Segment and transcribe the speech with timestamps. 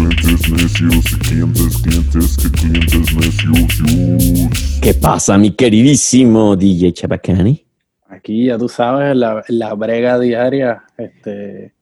[0.00, 4.80] clientes necios, que clientes, clientes, que clientes necios.
[4.80, 7.66] ¿Qué pasa, mi queridísimo DJ Chabacani?
[8.08, 11.74] Aquí ya tú sabes, la, la brega diaria, este,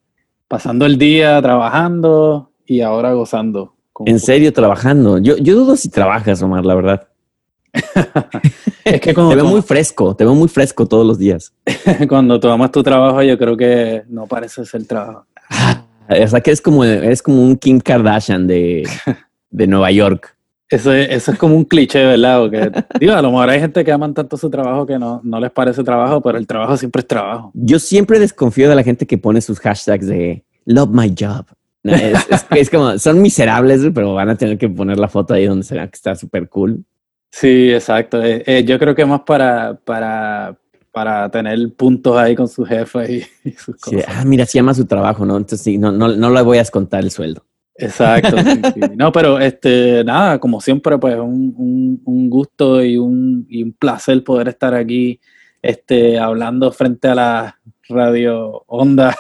[0.49, 3.75] pasando el día trabajando y ahora gozando.
[4.05, 5.19] En serio, trabajando.
[5.19, 7.09] Yo, yo dudo si trabajas, Omar, la verdad.
[8.85, 11.53] es que Te veo muy fresco, te veo muy fresco todos los días.
[12.09, 15.27] cuando tomas tu trabajo, yo creo que no parece ser trabajo.
[16.09, 18.89] O sea, que eres como, eres como un Kim Kardashian de,
[19.51, 20.35] de Nueva York.
[20.71, 22.41] Eso es, eso es como un cliché, ¿verdad?
[22.41, 25.41] Porque, digo, a lo mejor hay gente que aman tanto su trabajo que no, no
[25.41, 27.51] les parece trabajo, pero el trabajo siempre es trabajo.
[27.55, 31.47] Yo siempre desconfío de la gente que pone sus hashtags de love my job.
[31.85, 35.47] Es, es- es como, son miserables, pero van a tener que poner la foto ahí
[35.47, 36.85] donde se que está súper cool.
[37.31, 38.23] Sí, exacto.
[38.23, 40.55] Eh, eh, yo creo que más para, para,
[40.99, 43.13] para tener puntos ahí con su jefe
[43.45, 44.05] y, y sus Sí, cosas.
[44.09, 45.37] ah, mira, se llama su trabajo, ¿no?
[45.37, 47.45] Entonces sí, no, no, no le voy a descontar el sueldo.
[47.77, 48.37] Exacto.
[48.39, 48.81] sí, sí.
[48.97, 53.73] No, pero este, nada, como siempre, pues un, un, un gusto y un, y un
[53.75, 55.21] placer poder estar aquí
[55.63, 59.15] este, hablando frente a la radio onda,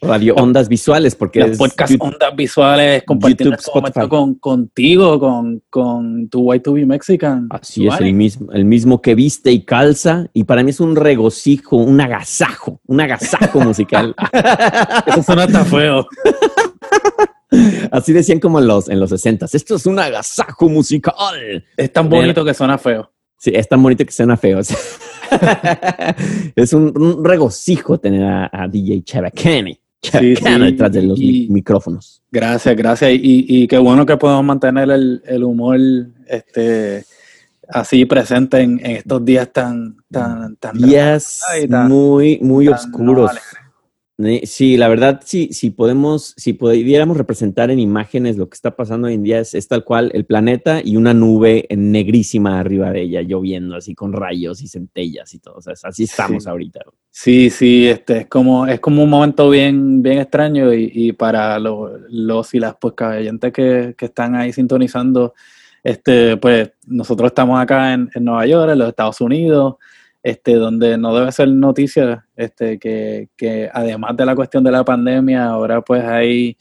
[0.00, 5.18] Radio Ondas Visuales, porque las es podcast YouTube- ondas visuales, compartiendo este momento con, contigo,
[5.20, 7.46] con, con tu Y2B Mexican.
[7.50, 10.26] Así es, el mismo, el mismo que viste y calza.
[10.32, 14.14] Y para mí es un regocijo, un agasajo, un agasajo musical.
[15.06, 16.06] Eso suena tan feo.
[17.90, 21.62] Así decían como en los, en los 60 Esto es un agasajo musical.
[21.76, 23.11] Es tan bonito que suena feo.
[23.42, 24.60] Sí, es tan bonito que suena feo.
[26.54, 29.78] es un, un regocijo tener a, a DJ Chavacani.
[30.00, 32.22] Sí, sí, detrás de los y- micrófonos.
[32.30, 33.10] Gracias, gracias.
[33.14, 35.78] Y, y qué bueno que podemos mantener el, el humor
[36.28, 37.04] este,
[37.68, 43.32] así presente en, en estos días tan, tan, tan Días tan- muy, muy tan oscuros.
[43.32, 43.38] no
[44.44, 49.08] Sí, la verdad, sí, si podemos, si pudiéramos representar en imágenes lo que está pasando
[49.08, 53.02] hoy en día, es, es tal cual el planeta y una nube negrísima arriba de
[53.02, 55.54] ella, lloviendo así con rayos y centellas y todo.
[55.56, 56.48] O sea, así estamos Sí.
[56.50, 56.80] ahorita.
[57.10, 61.58] Sí, sí, este, es como, es como un momento bien, bien extraño y, y para
[61.58, 65.34] lo- los y las pues oyentes que, que están ahí sintonizando,
[65.82, 69.74] este, pues nosotros estamos acá en, en Nueva York, en los Estados Unidos,
[70.22, 75.46] este, donde no debe ser noticia, este, que, además de la cuestión de la pandemia,
[75.46, 76.56] ahora pues hay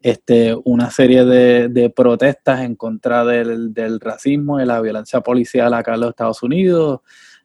[0.00, 6.00] este, una serie de, protestas en contra del, racismo y la violencia policial acá en
[6.00, 7.00] los Estados Unidos,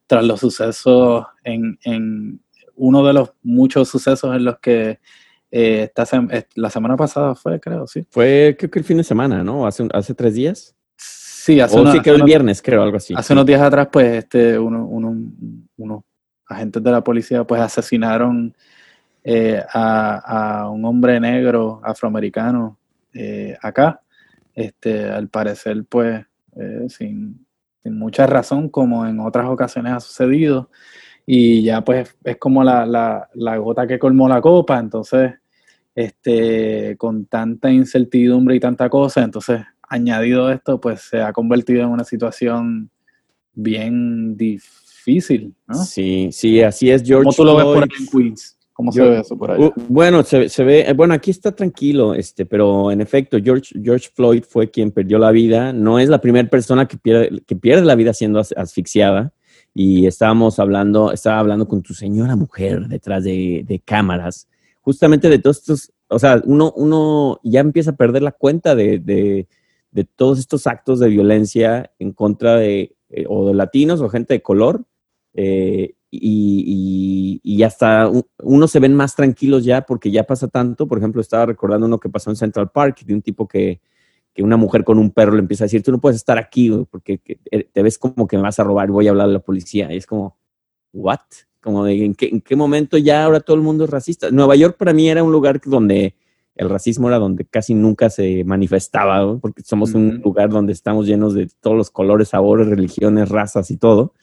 [0.08, 2.42] tras los sucesos en, en
[2.76, 5.00] uno de los muchos sucesos en los que
[5.56, 8.04] eh, eh, la semana pasada fue, creo, sí.
[8.10, 9.68] Fue, creo que el fin de semana, ¿no?
[9.68, 10.76] Hace, hace tres días.
[11.46, 13.14] Sí, hace, o una- sí, hace el unos- viernes, creo, algo así.
[13.18, 15.14] hace unos días atrás, pues, este, uno- uno-
[15.76, 16.04] unos
[16.48, 18.56] agentes de la policía, pues, asesinaron
[19.26, 22.78] eh, a, a un hombre negro afroamericano
[23.14, 24.02] eh, acá.
[24.56, 27.46] Este, al parecer, pues, eh, sin,
[27.82, 30.70] sin mucha razón, como en otras ocasiones ha sucedido.
[31.26, 34.80] Y ya, pues, es como la, la, la gota que colmó la copa.
[34.80, 35.34] Entonces,
[35.94, 39.62] este, con tanta incertidumbre y tanta cosa, entonces,
[39.94, 42.90] añadido esto, pues, se ha convertido en una situación
[43.54, 45.76] bien difícil, ¿no?
[45.76, 47.24] Sí, sí, así es, George.
[47.26, 47.90] ¿Cómo tú lo ves por Floyd.
[47.92, 48.58] ahí en Queens?
[48.74, 49.68] ¿Cómo se ve eso por allá?
[49.68, 53.80] Uh, bueno, se, se ve, eh, bueno, aquí está tranquilo, este, pero en efecto, George,
[53.82, 55.72] George Floyd fue quien perdió la vida.
[55.72, 59.32] No es la primera persona que pierde, que pierde la vida siendo as- asfixiada.
[59.76, 64.48] Y estábamos hablando, estaba hablando con tu señora mujer detrás de, de cámaras,
[64.82, 69.00] justamente de todos estos, o sea, uno, uno ya empieza a perder la cuenta de,
[69.00, 69.48] de,
[69.94, 74.34] de todos estos actos de violencia en contra de, eh, o de latinos o gente
[74.34, 74.84] de color.
[75.36, 80.48] eh, y, y, y hasta u- unos se ven más tranquilos ya porque ya pasa
[80.48, 80.88] tanto.
[80.88, 83.82] Por ejemplo, estaba recordando uno que pasó en Central Park de un tipo que,
[84.34, 86.70] que una mujer con un perro le empieza a decir, tú no puedes estar aquí
[86.92, 89.32] porque que- eh, te ves como que me vas a robar, voy a hablar a
[89.32, 89.92] la policía.
[89.92, 90.38] Y es como,
[90.94, 91.20] ¿what?
[91.62, 94.30] Como de, ¿en qué, ¿en qué momento ya ahora todo el mundo es racista?
[94.32, 96.14] Nueva York para mí era un lugar donde
[96.56, 99.40] el racismo era donde casi nunca se manifestaba, ¿no?
[99.40, 103.78] porque somos un lugar donde estamos llenos de todos los colores, sabores, religiones, razas y
[103.78, 104.14] todo.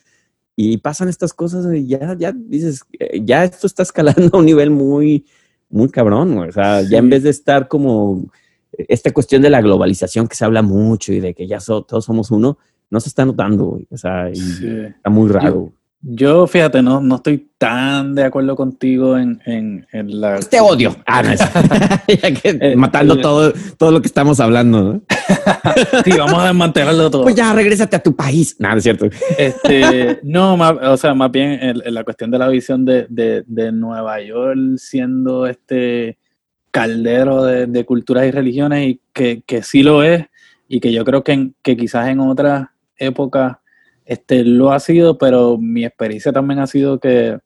[0.57, 4.47] Y pasan estas cosas y ya, ya dices, eh, ya esto está escalando a un
[4.47, 5.25] nivel muy,
[5.71, 6.37] muy cabrón.
[6.39, 8.31] O sea, ya en vez de estar como
[8.73, 12.05] esta cuestión de la globalización que se habla mucho y de que ya so- todos
[12.05, 12.59] somos uno,
[12.91, 13.81] no se está notando.
[13.91, 14.67] O sea, Sí.
[14.69, 15.55] está muy raro.
[15.67, 15.73] Yo,
[16.49, 20.41] fíjate, no, no estoy tan de acuerdo contigo en, en, en la...
[20.41, 20.97] Te odio.
[21.07, 21.41] Ah, no, es-
[22.43, 25.01] que Eh, matando eh, todo, todo lo que estamos hablando, ¿no?
[26.05, 27.23] Sí, vamos a desmantelarlo todo.
[27.25, 28.57] Pues ya, regrésate a tu país.
[28.59, 29.07] Nada, es cierto.
[29.37, 33.07] Este, no, más, o sea, más bien en, en la cuestión de la visión de,
[33.09, 36.17] de, de Nueva York siendo este
[36.71, 40.25] caldero de, de culturas y religiones y que, que sí lo es
[40.69, 43.57] y que yo creo que, que quizás en otras épocas
[44.11, 47.39] este, lo ha sido, pero mi experiencia también ha sido que,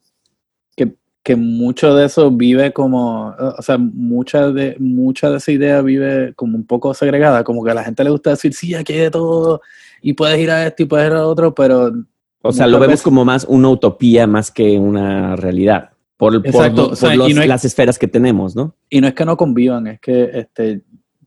[0.75, 5.83] que, que mucho de eso vive como, o sea, mucha de, mucha de esa idea
[5.83, 8.95] vive como un poco segregada, como que a la gente le gusta decir, sí, aquí
[8.95, 9.61] hay de todo,
[10.01, 11.93] y puedes ir a esto y puedes ir a otro, pero
[12.41, 15.91] O sea, lo vemos veces- como más una utopía más que una realidad.
[16.17, 18.75] Por, por- por o sea, los- no hay- las esferas que tenemos, ¿no?
[18.89, 20.81] Y no es que no convivan, es que, este,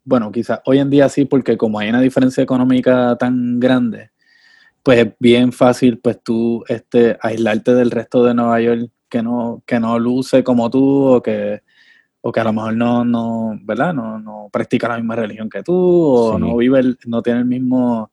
[0.04, 4.10] bueno, quizás hoy en día sí, porque como hay una diferencia económica tan grande,
[4.88, 9.62] pues es bien fácil, pues tú, este, aislarte del resto de Nueva York que no,
[9.66, 11.62] que no luce como tú o que,
[12.22, 13.94] o que a lo mejor no, no, ¿verdad?
[13.94, 16.42] No, no practica la misma religión que tú o Sí.
[16.42, 18.12] no vive, el- no tiene el mismo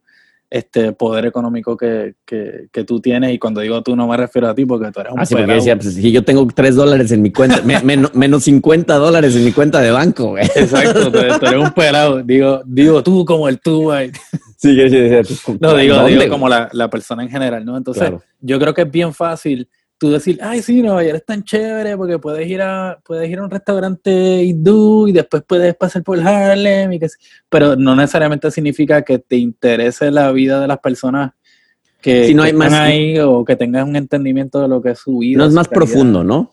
[0.51, 4.49] este poder económico que, que, que tú tienes y cuando digo tú no me refiero
[4.49, 5.59] a ti porque tú eres un Así porque pelado.
[5.61, 9.35] decía, pues si yo tengo tres dólares en mi cuenta, me- menos, menos 50 dólares
[9.35, 10.45] en mi cuenta de banco, güey.
[10.45, 12.23] Exacto, tú, tú eres un pelado.
[12.23, 14.13] Digo, digo tú como el tú, güey.
[14.57, 17.65] Sí, yo sí decía, pues, No, digo, ¿dónde, digo como la, la persona en general,
[17.65, 17.77] ¿no?
[17.77, 18.23] Entonces, Claro.
[18.41, 19.69] yo creo que es bien fácil
[20.05, 23.39] tú decir, ay, sí, Nueva York es tan chévere porque puedes ir a, puedes ir
[23.39, 27.09] a un restaurante hindú y después puedes pasar por Harlem, y que,
[27.49, 31.33] pero no necesariamente significa que te interese la vida de las personas
[32.03, 34.83] que, Sí, no que hay están más- ahí o que tengas un entendimiento de lo
[34.83, 35.39] que es su vida.
[35.39, 35.91] No es más realidad.
[35.93, 36.53] profundo, ¿no?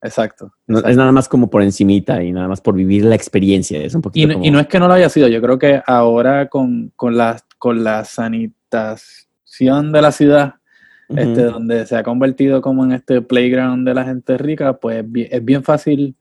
[0.00, 0.52] Exacto.
[0.66, 3.80] No, es nada más como por encimita y nada más por vivir la experiencia.
[3.82, 5.40] Es un Y poquito no, como- y no es que no lo haya sido, yo
[5.42, 10.54] creo que ahora con, con, la, con la sanitación de la ciudad,
[11.16, 15.10] Este, donde se ha convertido como en este playground de la gente rica, pues es
[15.10, 16.14] bien, es bien fácil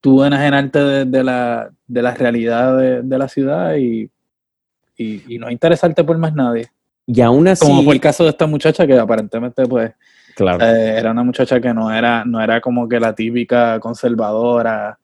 [0.00, 4.10] tú enajenarte de, de la, de la realidad de, de la ciudad y,
[4.96, 6.70] y, y no interesarte por más nadie.
[7.06, 9.92] Y aún así, Como fue el caso de esta muchacha que aparentemente pues
[10.34, 14.98] claro, eh, era una muchacha que no era, no era como que la típica conservadora,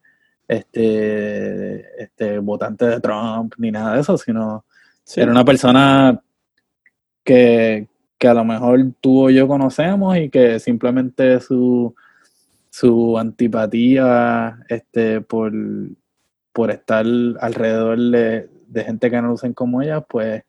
[0.49, 4.65] este, este, votante de Trump, ni nada de eso, sino
[5.05, 5.21] sí.
[5.21, 6.21] era una persona
[7.23, 7.87] que,
[8.21, 11.95] que a lo mejor tú o yo conocemos y que simplemente su,
[12.69, 15.55] su antipatía este, por,
[16.53, 17.07] por estar
[17.41, 18.49] alrededor de,
[18.85, 20.45] gente que no lucen como ella, pues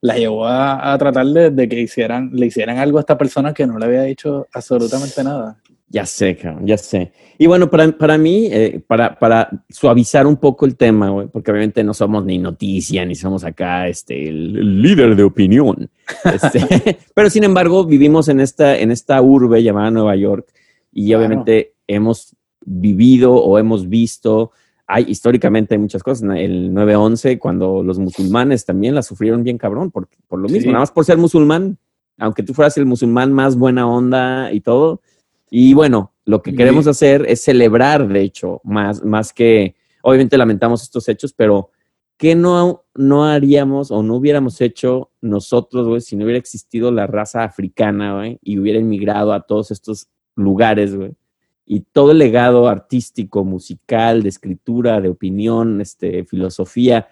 [0.00, 3.52] la llevó a, a tratar de, de que hicieran, le hicieran algo a esta persona
[3.52, 5.58] que no le había dicho absolutamente nada.
[5.92, 7.10] Ya sé, cabrón, ya sé.
[7.36, 11.50] Y bueno, para, para mí, eh, para, para suavizar un poco el tema, güey, porque
[11.50, 15.90] obviamente no somos ni noticia, ni somos acá este, el, líder de opinión.
[16.24, 20.46] Este, pero sin embargo, vivimos en esta, en esta urbe llamada Nueva York
[20.92, 21.18] y Claro.
[21.18, 24.52] obviamente hemos vivido o hemos visto,
[24.86, 26.22] hay históricamente hay muchas cosas.
[26.36, 30.68] El 9-11, cuando los musulmanes también la sufrieron bien cabrón, por, por lo mismo, Sí.
[30.68, 31.78] nada más por ser musulmán,
[32.16, 35.00] aunque tú fueras el musulmán más buena onda y todo.
[35.50, 36.56] Y bueno, lo que Sí.
[36.56, 41.70] queremos hacer es celebrar, de hecho, más, más que, obviamente lamentamos estos hechos, pero
[42.16, 47.06] ¿qué no, no haríamos o no hubiéramos hecho nosotros, güey, si no hubiera existido la
[47.06, 51.12] raza africana, güey, y hubiera inmigrado a todos estos lugares, güey?
[51.66, 57.08] Y todo el legado artístico, musical, de escritura, de opinión, este, filosofía,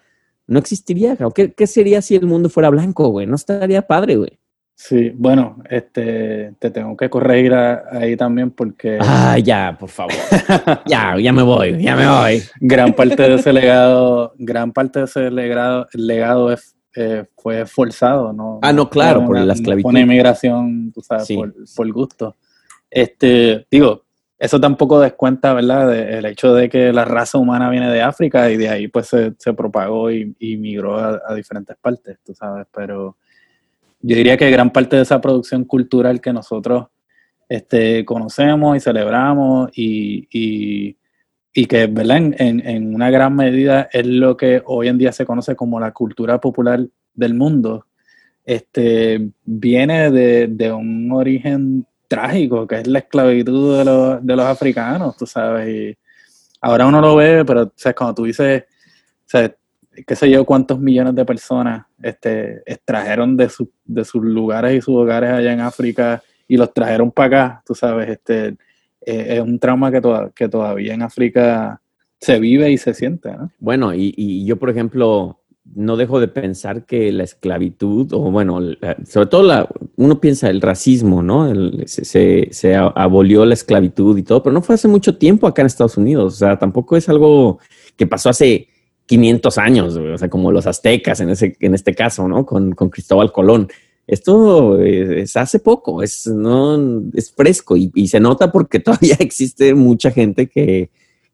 [0.47, 1.17] no existiría.
[1.35, 3.27] ¿Qué, qué sería si el mundo fuera blanco, güey?
[3.27, 4.39] No estaría padre, güey.
[4.81, 10.13] Sí, bueno, este, te tengo que corregir a- ahí también porque Ah, ya, por favor.
[10.87, 12.43] ya, ya me voy, ya me voy.
[12.61, 18.33] gran parte de ese legado, gran parte de ese legado, legado es, eh, fue forzado,
[18.33, 18.61] ¿no?
[18.63, 19.91] Ah, no, claro, por la esclavitud.
[19.91, 21.35] una inmigración, tú sabes, Sí.
[21.35, 22.37] por, por gusto.
[22.89, 24.05] Este, digo,
[24.39, 25.89] eso tampoco descuenta, ¿verdad?
[25.91, 29.09] De- el hecho de que la raza humana viene de África y de ahí pues
[29.09, 33.17] se, se propagó y, y migró a, a diferentes partes, tú sabes, pero
[34.01, 36.87] yo diría que gran parte de esa producción cultural que nosotros
[37.49, 40.97] este, conocemos y celebramos y, y,
[41.67, 41.83] que.
[41.83, 46.41] En, una gran medida es lo que hoy en día se conoce como la cultura
[46.41, 47.87] popular del mundo,
[48.45, 54.47] este, viene de, de un origen trágico, que es la esclavitud de los, de los
[54.47, 55.99] africanos, tú sabes, y
[56.61, 58.65] ahora uno lo ve, pero o cuando tú dices,
[60.07, 64.81] qué sé yo, cuántos millones de personas este, extrajeron de, su- de sus lugares y
[64.81, 68.49] sus hogares allá en África y los trajeron para acá, tú sabes, este,
[69.07, 71.81] eh, es un trauma que, toda- que todavía en África
[72.21, 73.51] se vive y se siente, ¿no?
[73.61, 75.41] Bueno, y, y yo, por ejemplo,
[75.75, 80.49] no dejo de pensar que la esclavitud, o bueno, la- sobre todo la, uno piensa
[80.49, 81.49] el racismo, ¿no?
[81.51, 85.47] El- se, se- se abolió la esclavitud y todo, pero no fue hace mucho tiempo
[85.47, 86.35] acá en Estados Unidos.
[86.35, 87.59] O sea, tampoco es algo
[87.97, 88.69] que pasó hace
[89.09, 92.45] 500 años, o sea, como los aztecas en, ese, en este caso, ¿no?
[92.45, 93.69] Con, con Cristóbal Colón.
[94.07, 99.17] Esto eh, es hace poco, es, no, es fresco y, y se nota porque todavía
[99.19, 100.91] existe mucha gente que,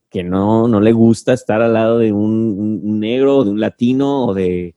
[0.08, 4.26] que no, no le gusta estar al lado de un, un negro, de un latino
[4.26, 4.74] o de,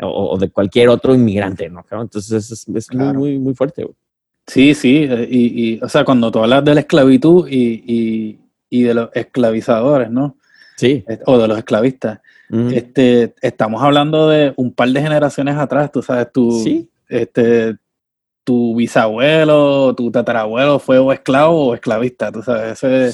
[0.00, 1.84] o, de cualquier otro inmigrante, ¿no?
[1.90, 3.86] Entonces es, es muy, muy, muy fuerte.
[4.46, 8.38] Sí, sí, eh, y, y, o sea, cuando tú hablas de la esclavitud y, y,
[8.70, 10.38] y de los esclavizadores, ¿no?
[10.80, 11.04] Sí.
[11.26, 12.20] O de los esclavistas.
[12.72, 17.76] Este, estamos hablando de un par de generaciones atrás, tú sabes, tu, este,
[18.44, 23.12] tu bisabuelo, tu tatarabuelo fue o esclavo o esclavista, tú sabes, ese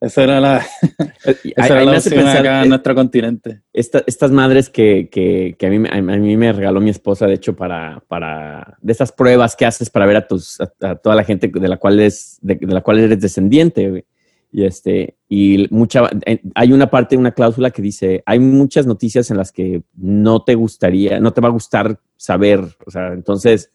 [0.00, 0.66] esa era la,
[1.24, 3.60] esa era la acá en nuestro continente.
[3.72, 7.54] estas madres que, que, que a, mí, a, mí, me regaló mi esposa, de hecho,
[7.54, 11.48] para, para de esas pruebas que haces para ver a, tus, a, toda la gente
[11.48, 14.06] de la cual, es, de, la cual eres descendiente.
[14.52, 16.10] Y, este, y mucha,
[16.54, 20.56] hay una parte, una cláusula que dice, hay muchas noticias en las que no te
[20.56, 22.60] gustaría, no te va a gustar saber.
[22.84, 23.70] O sea, entonces,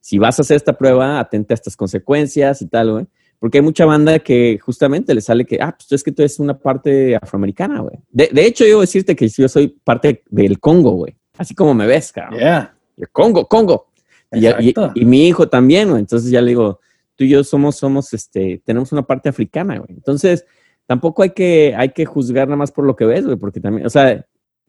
[0.00, 3.06] si vas a hacer esta prueba, atente a estas consecuencias y tal, güey.
[3.38, 6.38] Porque hay mucha banda que justamente le sale que, ah, pues es que tú eres
[6.38, 7.96] una parte afroamericana, güey.
[8.10, 11.16] De, de, hecho, yo decirte que yo soy parte del Congo, güey.
[11.36, 12.38] Así como me ves, cabrón.
[12.38, 12.74] Yeah.
[13.12, 13.92] Congo, Congo.
[14.32, 16.00] Y, y, y, mi hijo también, güey.
[16.00, 16.80] Entonces ya le digo,
[17.16, 19.90] tú y yo somos, somos, este, tenemos una parte africana, güey.
[19.90, 20.46] Entonces,
[20.86, 23.86] tampoco hay que, hay que juzgar nada más por lo que ves, güey, porque también,
[23.86, 24.24] o sea,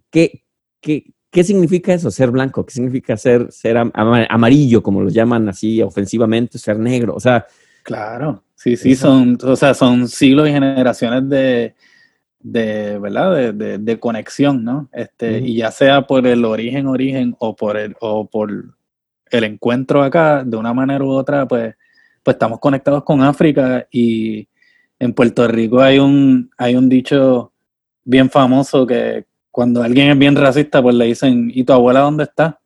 [0.10, 0.44] ¿qué,
[0.82, 2.66] qué, qué significa eso, ser blanco?
[2.66, 7.13] ¿Qué significa ser, ser amarillo, como lo llaman así ofensivamente, ser negro?
[7.13, 7.46] O sea,
[7.88, 11.74] Claro, sí, sí, son, o sea, son siglos y generaciones de,
[12.42, 13.54] de ¿verdad?
[13.54, 14.89] De, de, conexión, ¿no?
[14.92, 18.51] Este, Y ya sea por el origen, origen, o por el, o por
[19.32, 21.75] el encuentro acá, de una manera u otra, pues,
[22.27, 24.50] pues estamos conectados con África y
[25.00, 27.53] en Puerto Rico hay un, hay un dicho
[28.03, 32.25] bien famoso que cuando alguien es bien racista, pues le dicen, ¿y tu abuela dónde
[32.25, 32.60] está?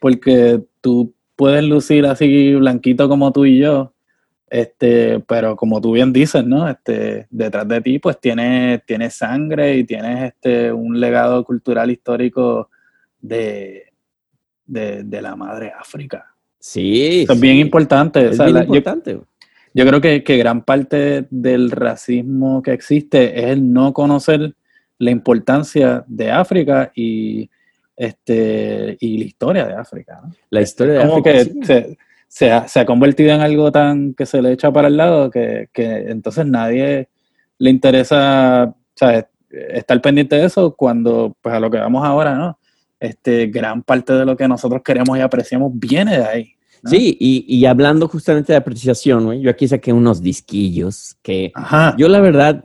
[0.00, 3.94] Porque tú puedes lucir así blanquito como tú y yo,
[4.50, 6.68] este, pero como tú bien dices, ¿no?
[6.68, 12.68] Este, detrás de ti, pues tienes, tienes sangre y tienes este, un legado cultural histórico
[13.18, 13.94] de,
[14.66, 16.35] de, la madre África.
[16.66, 17.22] Sí.
[17.22, 18.26] Eso es bien importante.
[18.28, 19.20] Es bien importante.
[19.72, 24.56] Yo, creo que, que, gran parte del racismo que existe es el no conocer
[24.98, 27.48] la importancia de África y,
[27.94, 30.22] este, y la historia de África.
[30.50, 31.32] La historia de África.
[31.32, 31.96] Que
[32.26, 35.30] se ha, se ha, convertido en algo tan que se le echa para el lado
[35.30, 37.08] que, que entonces nadie
[37.58, 39.26] le interesa ¿sabes?
[39.50, 42.58] estar pendiente de eso cuando, pues a lo que vamos ahora, ¿no?
[42.98, 46.55] Este, gran parte de lo que nosotros queremos y apreciamos viene de ahí.
[46.86, 51.52] Sí, y, y, hablando justamente de apreciación, yo aquí saqué unos disquillos que
[51.96, 52.62] yo la verdad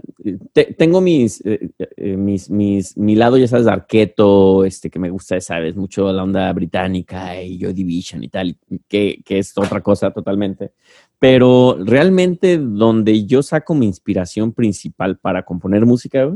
[0.77, 5.09] tengo mis, eh, eh, mis, mis, mi lado, ya sabes, de arqueto, este, que me
[5.09, 9.81] gusta, sabes, mucho la onda británica y Joy Division y tal, que, que es otra
[9.81, 10.73] cosa totalmente.
[11.17, 16.31] Pero realmente donde yo saco mi inspiración principal para componer música,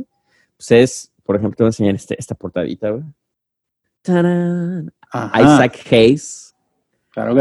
[0.57, 3.03] pues es, por ejemplo, te voy a enseñar este, esta portadita, güey.
[5.11, 6.44] Isaac Hayes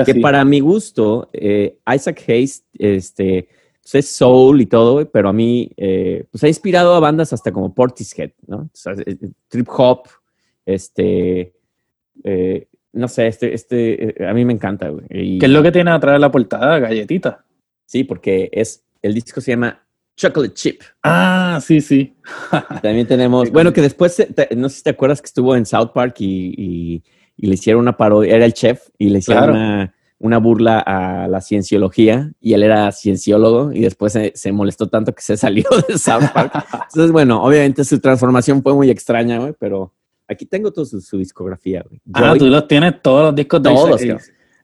[0.04, 3.48] que, para mi gusto, eh, Isaac Hayes, este,
[3.82, 7.52] pues es soul y todo, pero a mí, eh, pues ha inspirado a bandas hasta
[7.52, 8.70] como Portishead, ¿no?
[9.06, 9.16] Eh,
[9.48, 10.08] trip hop,
[10.64, 11.54] este,
[12.92, 15.38] no sé, este, este, a mí me encanta, güey.
[15.38, 16.78] ¿Qué es lo que tiene atrás de la portada?
[16.78, 17.44] Galletita.
[17.84, 19.84] Sí, porque es, el disco se llama
[20.16, 20.82] Chocolate Chip.
[21.02, 22.14] Ah, sí, sí.
[22.80, 24.24] También tenemos, bueno, que después,
[24.56, 27.96] no sé si te acuerdas que estuvo en South Park y y le hicieron una
[27.96, 32.90] parodia, era el chef, y le hicieron una, burla a la cienciología, y él era
[32.92, 36.52] cienciólogo, y después se, molestó tanto que se salió de South Park.
[36.72, 39.92] Entonces, bueno, obviamente su transformación fue muy extraña, güey, pero
[40.28, 42.00] aquí tengo toda su, discografía, güey.
[42.12, 44.02] Ah, tú los tienes todos los discos de Todos,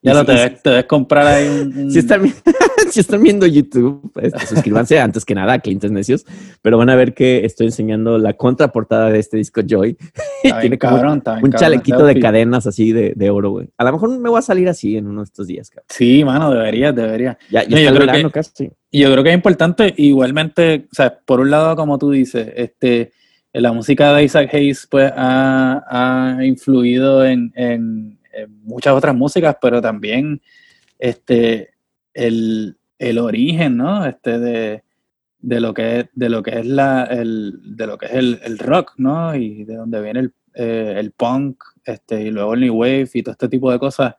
[0.02, 1.90] ya lo te, debes, comprar ahí un...
[1.92, 2.23] si, están,
[2.90, 6.25] si, están, viendo YouTube, pues, suscríbanse antes que nada a Clientes Necios,
[6.62, 9.97] pero van a ver que estoy enseñando la contraportada de este disco Joy.
[10.61, 13.69] Tiene cabrón, un chalequito de cadenas así de, de oro, güey.
[13.76, 15.87] A lo mejor me voy a salir así en uno de estos días, cabrón.
[15.90, 17.38] Sí, mano, debería, debería.
[17.50, 18.71] Ya, ya yo, creo que, casi.
[18.90, 23.12] yo creo que es importante, igualmente, o sea, por un lado, como tú dices, este
[23.52, 29.80] la música de Isaac Hayes pues ha, ha influido en, en, muchas otras músicas, pero
[29.80, 30.40] también
[30.99, 31.70] este,
[32.14, 32.76] el,
[33.18, 34.04] origen, ¿no?
[34.04, 34.82] Este de,
[35.38, 38.59] de, lo que es, de lo que es la, el, de lo que es el,
[38.59, 39.35] rock, ¿no?
[39.35, 43.23] Y de donde viene el, eh, el, punk, este, y luego el new wave y
[43.23, 44.14] todo este tipo de cosas.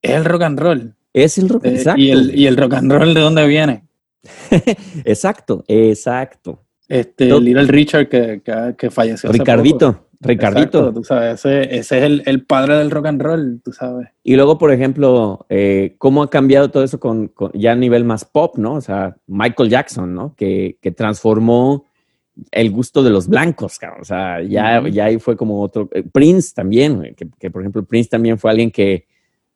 [0.00, 0.94] Es el rock and roll.
[1.12, 3.84] Es el rock, eh, y, el, y el rock and roll de dónde viene.
[5.04, 6.64] exacto, exacto.
[6.88, 8.42] Este, Little Richard que,
[8.76, 9.32] que, falleció.
[9.32, 10.03] Ricardito.
[10.20, 10.92] Ricardito.
[10.92, 14.08] tú sabes, ese, es el, padre del rock and roll, tú sabes.
[14.22, 18.24] Y luego, por ejemplo, eh, ¿cómo ha cambiado todo eso con, ya a nivel más
[18.24, 18.74] pop, ¿no?
[18.74, 20.34] O sea, Michael Jackson, ¿no?
[20.36, 21.84] Que, transformó
[22.50, 24.00] el gusto de los blancos, cabrón.
[24.02, 25.88] O sea, ya, ya ahí fue como otro.
[25.92, 29.06] eh, Prince también, que, que, por ejemplo Prince también fue alguien que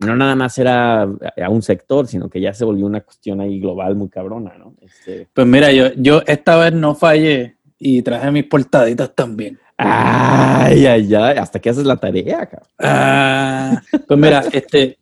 [0.01, 1.09] no nada más era a,
[1.45, 4.75] a un sector, sino que ya se volvió una cuestión ahí global muy cabrona, ¿no?
[4.81, 9.59] Este, Pues mira, yo, yo esta vez no fallé y traje mis portaditas también.
[9.79, 12.69] Ay, ay, ay, hasta que haces la tarea, cabrón.
[12.79, 14.99] Ah, pues mira, este,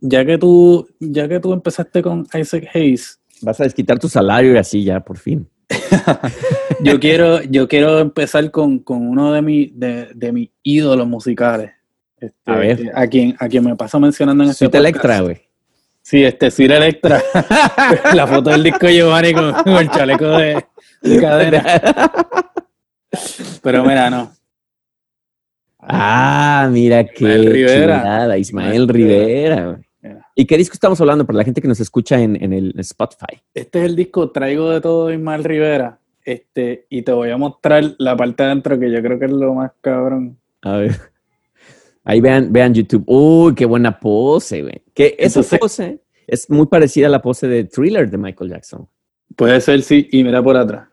[0.00, 4.54] ya que tú, ya que tú empezaste con Isaac Hayes, Vas a desquitar tu salario
[4.54, 5.48] y así ya, por fin.
[6.82, 11.72] yo quiero, yo quiero empezar con, con uno de, mi, de, de mis ídolos musicales.
[12.18, 12.92] Este, A ver.
[12.94, 14.96] A quien, a quien me paso mencionando en este Suite podcast.
[14.96, 15.42] Electra, güey.
[16.00, 17.22] Sí, este, Sir Electra.
[18.14, 20.64] La foto del disco Giovanni con, con el chaleco de,
[21.02, 22.12] de cadena.
[23.62, 24.32] Pero mira, no.
[25.78, 28.38] Ah, mira qué Ismael Rivera.
[28.38, 29.80] Ismael Rivera.
[30.34, 33.40] ¿Y qué disco estamos hablando para la gente que nos escucha en, en el Spotify?
[33.54, 35.98] Este es el disco Traigo de todo de Ismael Rivera.
[36.24, 39.30] Este, y te voy a mostrar la parte de adentro que yo creo que es
[39.30, 40.36] lo más cabrón.
[40.62, 40.96] A ver.
[42.04, 43.04] Ahí vean, vean YouTube.
[43.06, 44.82] Uy, qué buena pose, güey.
[44.92, 48.88] Que esa Entonces- pose es muy parecida a la pose de Thriller de Michael Jackson.
[49.36, 50.88] Puede ser sí, y mira por atrás.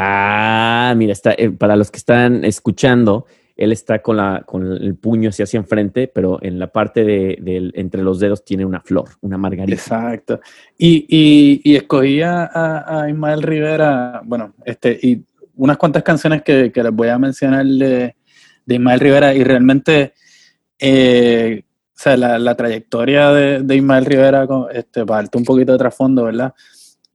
[0.00, 3.26] Ah, mira, está, eh, para los que están escuchando,
[3.56, 7.36] él está con, la, con el puño así hacia enfrente, pero en la parte de,
[7.40, 9.74] del- entre los dedos tiene una flor, una margarita.
[9.74, 10.38] Exacto.
[10.78, 15.20] Y, y, y escogí a, a- Ismael Rivera, bueno, este, y
[15.56, 18.14] unas cuantas canciones que, que les voy a mencionar de,
[18.64, 20.12] de Ismael Rivera, y realmente,
[20.78, 25.78] eh, o sea, la, la trayectoria de, de Ismael Rivera, este, para un poquito de
[25.78, 26.54] trasfondo, ¿verdad?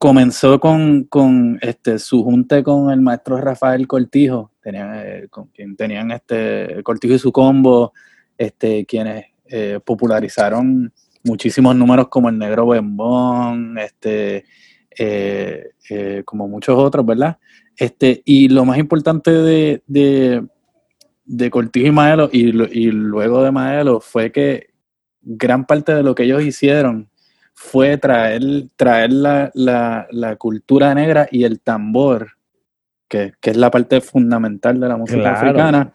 [0.04, 5.76] Comenzó con, con este, su junte con el maestro Rafael Cortijo, tenían, eh, con quien
[5.76, 7.94] tenían este, Cortijo y su combo,
[8.36, 10.92] este, quienes eh, popularizaron
[11.22, 14.44] muchísimos números como el Negro Bembón, este,
[14.98, 17.38] eh, eh, como muchos otros, ¿verdad?
[17.74, 24.00] Este, y lo más importante de, de, Cortijo y Maelo, y, y luego de Maelo,
[24.00, 24.66] fue que
[25.22, 27.08] gran parte de lo que ellos hicieron
[27.54, 28.42] fue traer,
[28.76, 32.32] traer la, la- la cultura negra y el tambor,
[33.08, 35.36] que, que es la parte fundamental de la música Claro.
[35.38, 35.92] africana,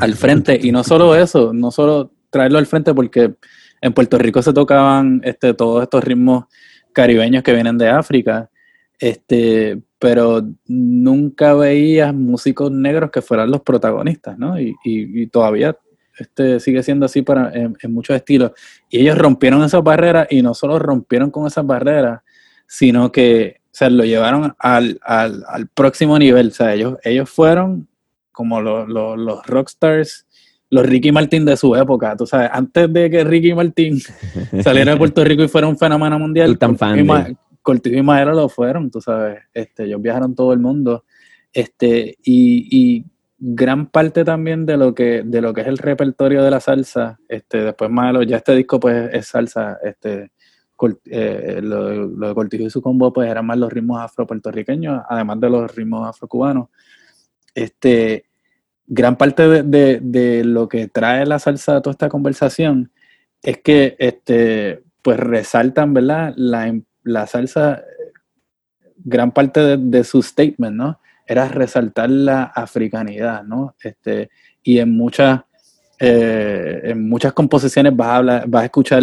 [0.00, 0.58] al frente.
[0.62, 3.34] Y no solo eso, no solo traerlo al frente, porque
[3.80, 6.44] en Puerto Rico se tocaban este, todos estos ritmos
[6.92, 8.48] caribeños que vienen de África,
[8.98, 14.58] este, pero nunca veías músicos negros que fueran los protagonistas, ¿no?
[14.60, 15.76] Y, y- y todavía
[16.18, 18.52] este, sigue siendo así para, en, en muchos estilos.
[18.88, 22.22] Y ellos rompieron esas barreras y no solo rompieron con esas barreras,
[22.66, 26.48] sino que o sea, lo llevaron al, al, al próximo nivel.
[26.48, 27.88] O sea, ellos, ellos fueron
[28.30, 30.26] como los, los, los rockstars,
[30.70, 32.16] los Ricky Martin de su época.
[32.16, 34.00] Tú sabes, antes de que Ricky Martin
[34.62, 37.36] saliera de Puerto Rico y fuera un fenómeno mundial, tan fan y de.
[37.62, 39.40] Cortijo y Maera lo fueron, tú sabes.
[39.52, 41.04] Este, ellos viajaron todo el mundo.
[41.52, 43.04] Este, y, y
[43.46, 47.18] gran parte también de lo que, de lo que es el repertorio de la salsa,
[47.28, 50.30] este, después Malo, ya este disco pues es salsa, este,
[51.04, 55.50] eh, lo, de- Cortijo y su combo pues eran más los ritmos afro-puertorriqueños, además de
[55.50, 56.68] los ritmos afro-cubanos.
[57.54, 58.24] Este,
[58.86, 62.90] gran parte de, de- lo que trae la salsa a toda esta conversación
[63.42, 66.32] es que este, pues resaltan, ¿verdad?
[66.36, 67.82] La, la salsa,
[69.04, 70.98] gran parte de su statement, ¿no?
[71.26, 73.74] Era resaltar la africanidad, ¿no?
[73.82, 74.30] Este,
[74.62, 75.40] y en muchas,
[75.98, 79.02] eh, en muchas composiciones vas a, hablar, vas a escuchar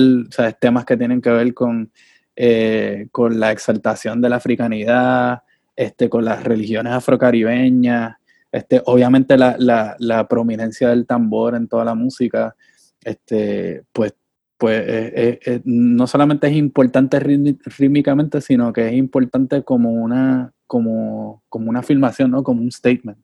[0.60, 1.92] temas que tienen que ver con,
[2.36, 5.42] eh, con la exaltación de la africanidad,
[5.76, 8.16] este, con las religiones afrocaribeñas,
[8.52, 12.56] este, obviamente la, la, la prominencia del tambor en toda la música,
[13.04, 14.14] este, pues,
[14.58, 21.44] pues eh, no solamente es importante rítmi- rítmicamente, sino que es importante como una, como,
[21.50, 22.44] como una afirmación, ¿no?
[22.44, 23.20] Como un statement.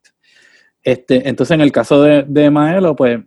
[0.82, 3.20] Este, entonces, en el caso de, de Maelo, pues,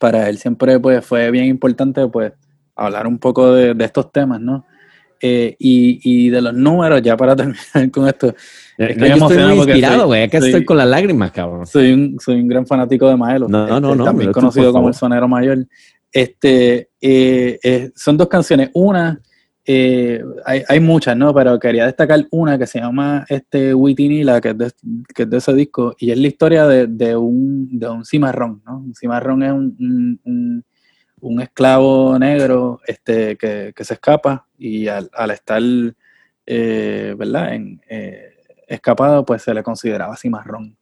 [0.00, 2.32] para él siempre pues, fue bien importante, pues,
[2.74, 4.66] hablar un poco de, de estos temas, ¿no?
[5.20, 8.34] Eh, y, y de los números, ya para terminar con esto,
[8.76, 10.24] Estoy no, yo estoy inspirado, güey.
[10.24, 11.68] Acá soy- estoy con la lágrima, cabrón.
[11.68, 13.46] soy un, soy un gran fanático de Maelo.
[13.46, 15.58] No, no, este, no, También pero tú, conocido como el sonero mayor.
[16.10, 18.70] Este, eh, eh, son dos canciones.
[18.74, 19.20] Una,
[19.66, 21.32] eh, hay, hay muchas, ¿no?
[21.34, 24.72] Pero quería destacar una que se llama este Witinila, que es de,
[25.14, 28.62] que es de ese disco, y es la historia de, de un, de un cimarrón,
[28.66, 28.78] ¿no?
[28.78, 30.64] Un cimarrón es un, un- un-
[31.20, 35.62] un esclavo negro este, que, que se escapa y al, al estar,
[36.46, 37.54] eh, ¿verdad?
[37.54, 38.34] En, eh,
[38.68, 40.76] escapado, pues se le consideraba cimarrón.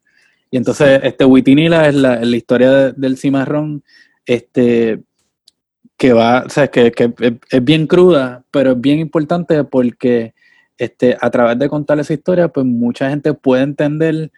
[0.50, 3.84] Y entonces, este Witinila es la, es la historia de- del cimarrón,
[4.26, 5.00] este,
[6.02, 10.34] que va, o sea, que, que es, es bien cruda, pero es bien importante porque
[10.76, 14.32] este, a través de contar esa historia, pues mucha gente puede entender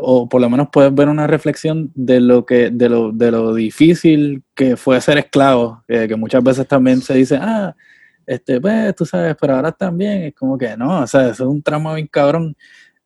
[0.00, 3.54] o por lo menos puedes ver una reflexión de lo que de lo, de lo
[3.54, 7.76] difícil que fue ser esclavo, que muchas veces también se dice, ah,
[8.26, 11.48] este, pues, tú sabes, pero ahora también es como que no, o sea, eso es
[11.48, 12.56] un tramo bien cabrón,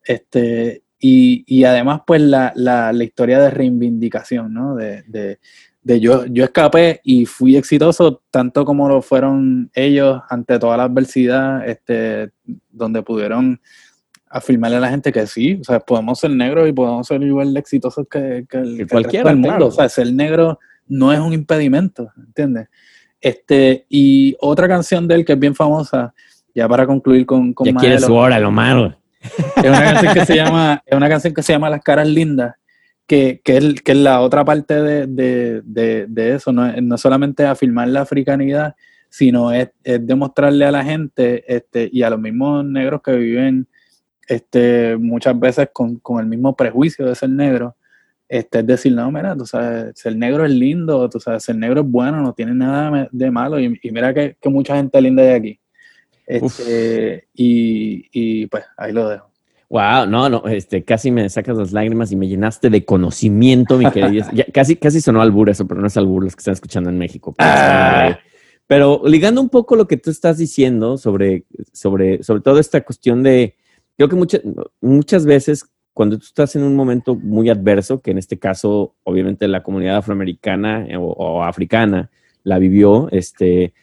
[0.02, 4.74] este, y, y además, pues, la, la, la, historia de reivindicación, ¿no?
[4.74, 5.38] De, de,
[5.82, 10.84] de, yo, yo escapé y fui exitoso tanto como lo fueron ellos ante toda la
[10.84, 12.30] adversidad, este,
[12.70, 13.60] donde pudieron
[14.30, 17.54] afirmarle a la gente que sí, o sea, podemos ser negros y podemos ser igual
[17.54, 19.68] de exitosos que, que, el, cualquiera del mundo.
[19.68, 22.68] O sea, ser negro no es un impedimento, ¿entiendes?
[23.20, 26.14] Este, y otra canción de él que es bien famosa,
[26.54, 28.96] ya para concluir con, con ya quiere su hora, lo malo.
[29.20, 32.54] Es una canción que se llama, es una canción que se llama Las caras lindas,
[33.08, 37.44] que, que, es, que la otra parte de, de, de, de eso, no, no solamente
[37.44, 38.76] afirmar la africanidad,
[39.08, 43.66] sino es, es, demostrarle a la gente este, y a los mismos negros que viven
[44.28, 47.76] este, muchas veces con, con, el mismo prejuicio de ser negro,
[48.28, 51.80] este, es decir, no, mira, tú sabes, ser negro es lindo, tú sabes, ser negro
[51.80, 55.22] es bueno, no tiene nada de malo, y, y mira que, que, mucha gente linda
[55.22, 55.60] hay aquí.
[56.26, 59.27] Este, y, y, pues ahí lo dejo.
[59.70, 63.90] Wow, no, no, este, casi me sacas las lágrimas y me llenaste de conocimiento, mi
[63.90, 64.24] querido.
[64.52, 67.34] casi, casi sonó albur eso, pero no es albur los que están escuchando en México.
[67.36, 68.18] Pero, ah.
[68.66, 73.22] pero ligando un poco lo que tú estás diciendo sobre, sobre, sobre todo esta cuestión
[73.22, 73.56] de,
[73.96, 74.40] creo que muchas,
[74.80, 79.48] muchas veces cuando tú estás en un momento muy adverso, que en este caso, obviamente,
[79.48, 82.08] la comunidad afroamericana o, o africana
[82.42, 83.74] la vivió, este,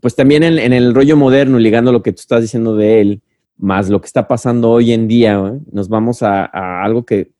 [0.00, 3.22] pues también en, en, el rollo moderno, ligando lo que tú estás diciendo de él,
[3.56, 6.44] más lo que está pasando hoy en día, nos vamos a,
[6.82, 7.32] algo que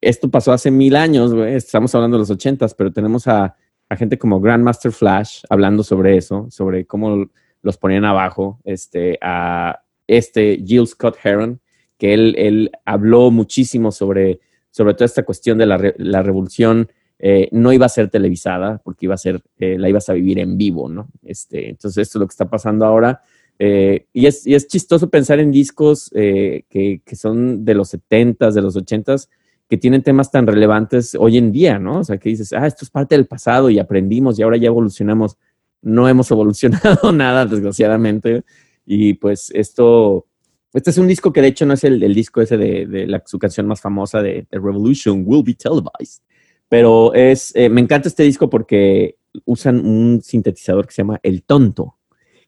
[0.00, 3.56] esto pasó hace mil años, estamos hablando de los ochentas, pero tenemos a,
[3.96, 7.26] gente como Grandmaster Flash hablando sobre eso, sobre cómo
[7.62, 11.60] los ponían abajo, este, a este Jill Scott Heron,
[11.96, 16.90] que él, él habló muchísimo sobre, sobre toda esta cuestión de la, la revolución.
[17.20, 20.40] Eh, no iba a ser televisada porque iba a ser, eh, la ibas a vivir
[20.40, 21.08] en vivo, ¿no?
[21.22, 23.22] Este, entonces, esto es lo que está pasando ahora.
[23.58, 27.94] Eh, y, es, y, es, chistoso pensar en discos eh, que, que, son de los
[27.94, 29.28] 70s, de los 80s,
[29.68, 32.00] que tienen temas tan relevantes hoy en día, ¿no?
[32.00, 34.66] O sea, que dices, ah, esto es parte del pasado y aprendimos y ahora ya
[34.66, 35.36] evolucionamos.
[35.82, 38.44] No hemos evolucionado nada, desgraciadamente.
[38.86, 40.26] Y pues esto,
[40.72, 43.06] este es un disco que de hecho no es el, el disco ese de, de
[43.06, 46.22] la, su canción más famosa de The Revolution Will Be Televised,
[46.68, 51.42] pero es, eh, me encanta este disco porque usan un sintetizador que se llama El
[51.42, 51.96] Tonto,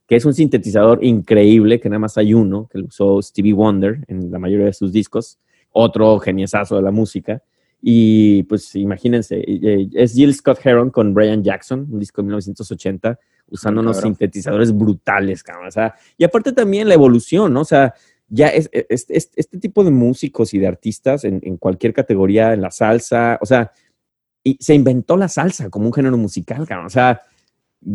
[0.07, 4.05] que es un sintetizador increíble, que nada más hay uno, que lo usó Stevie Wonder
[4.07, 5.39] en la mayoría de sus discos,
[5.73, 7.43] otro geniesazo de la música.
[7.83, 9.45] Y pues imagínense,
[9.93, 15.43] es Jill Scott Heron con Brian Jackson, un disco de 1980, usando unos sintetizadores brutales,
[15.43, 15.69] cabrón.
[15.69, 17.61] O sea, y aparte también la evolución, ¿no?
[17.61, 17.95] O sea,
[18.29, 22.55] ya es, es, es, este tipo de músicos y de artistas en, en, cualquier categoría,
[22.55, 23.71] en la salsa, o sea,
[24.43, 26.87] y se inventó la salsa como un género musical, cabrón.
[26.87, 27.23] O sea,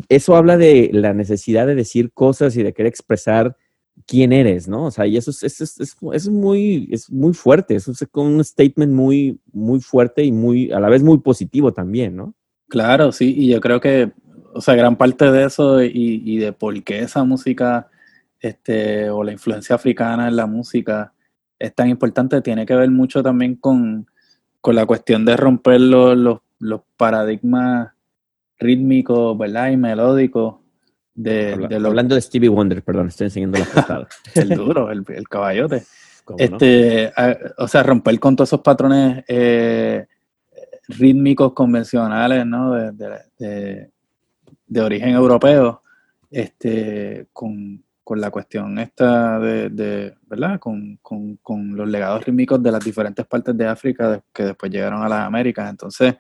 [0.10, 3.56] eso habla de la necesidad de decir cosas y de querer expresar
[4.08, 4.86] quién eres, ¿no?
[4.86, 8.44] O sea, y eso es, es, es, es muy, es muy fuerte, eso es un
[8.44, 12.34] statement muy, muy fuerte y muy, a la vez muy positivo también, ¿no?
[12.68, 14.12] Claro, sí, y yo creo que,
[14.54, 17.90] o sea, gran parte de eso y, y de por qué esa música
[18.42, 21.14] este, o la influencia africana en la música
[21.60, 24.08] es tan importante, tiene que ver mucho también con,
[24.62, 27.92] con la cuestión de romper los, los, los, paradigmas
[28.62, 29.72] rítmicos, ¿verdad?
[29.72, 30.56] Y melódicos.
[31.14, 34.08] De, Habla, de lo, hablando de Stevie Wonder, perdón, estoy enseñando la portada.
[34.36, 35.84] el duro, el, el caballote.
[36.38, 37.24] Este, no?
[37.24, 40.08] a, o sea, romper con todos esos patrones eh,
[40.88, 42.74] rítmicos convencionales, ¿no?
[42.74, 43.92] De, de, de,
[44.68, 45.84] de origen europeo,
[46.30, 50.60] este, con, con la cuestión esta de, de ¿verdad?
[50.60, 55.04] Con, con, con, los legados rítmicos de las diferentes partes de África que después llegaron
[55.04, 55.70] a las Américas.
[55.70, 56.16] Entonces,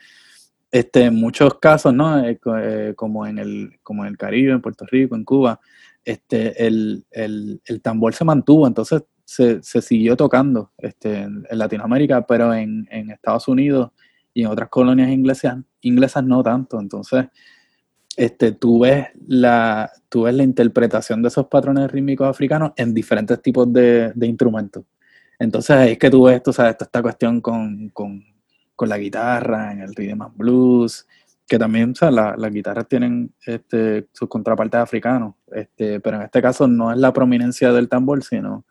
[0.71, 2.23] este, en muchos casos, ¿no?
[2.23, 5.59] Eh, eh, como, en el, como en el Caribe, en Puerto Rico, en Cuba,
[6.03, 11.57] este, el, el, el tambor se mantuvo, entonces se, se siguió tocando este, en, en,
[11.57, 13.91] Latinoamérica, pero en, en Estados Unidos
[14.33, 16.79] y en otras colonias inglesas, inglesas no tanto.
[16.79, 17.25] Entonces,
[18.17, 23.41] este, tú, ves la, tú ves la interpretación de esos patrones rítmicos africanos en diferentes
[23.41, 24.83] tipos de, de instrumentos.
[25.39, 28.23] Entonces es que tú ves, sabes, esta cuestión con, con,
[28.81, 31.07] con, la guitarra, en el rhythm and blues,
[31.47, 36.23] que también, o sea, la, las guitarras tienen este, sus contrapartes africanos, este, pero en
[36.23, 38.65] este caso no es la prominencia del tambor, sino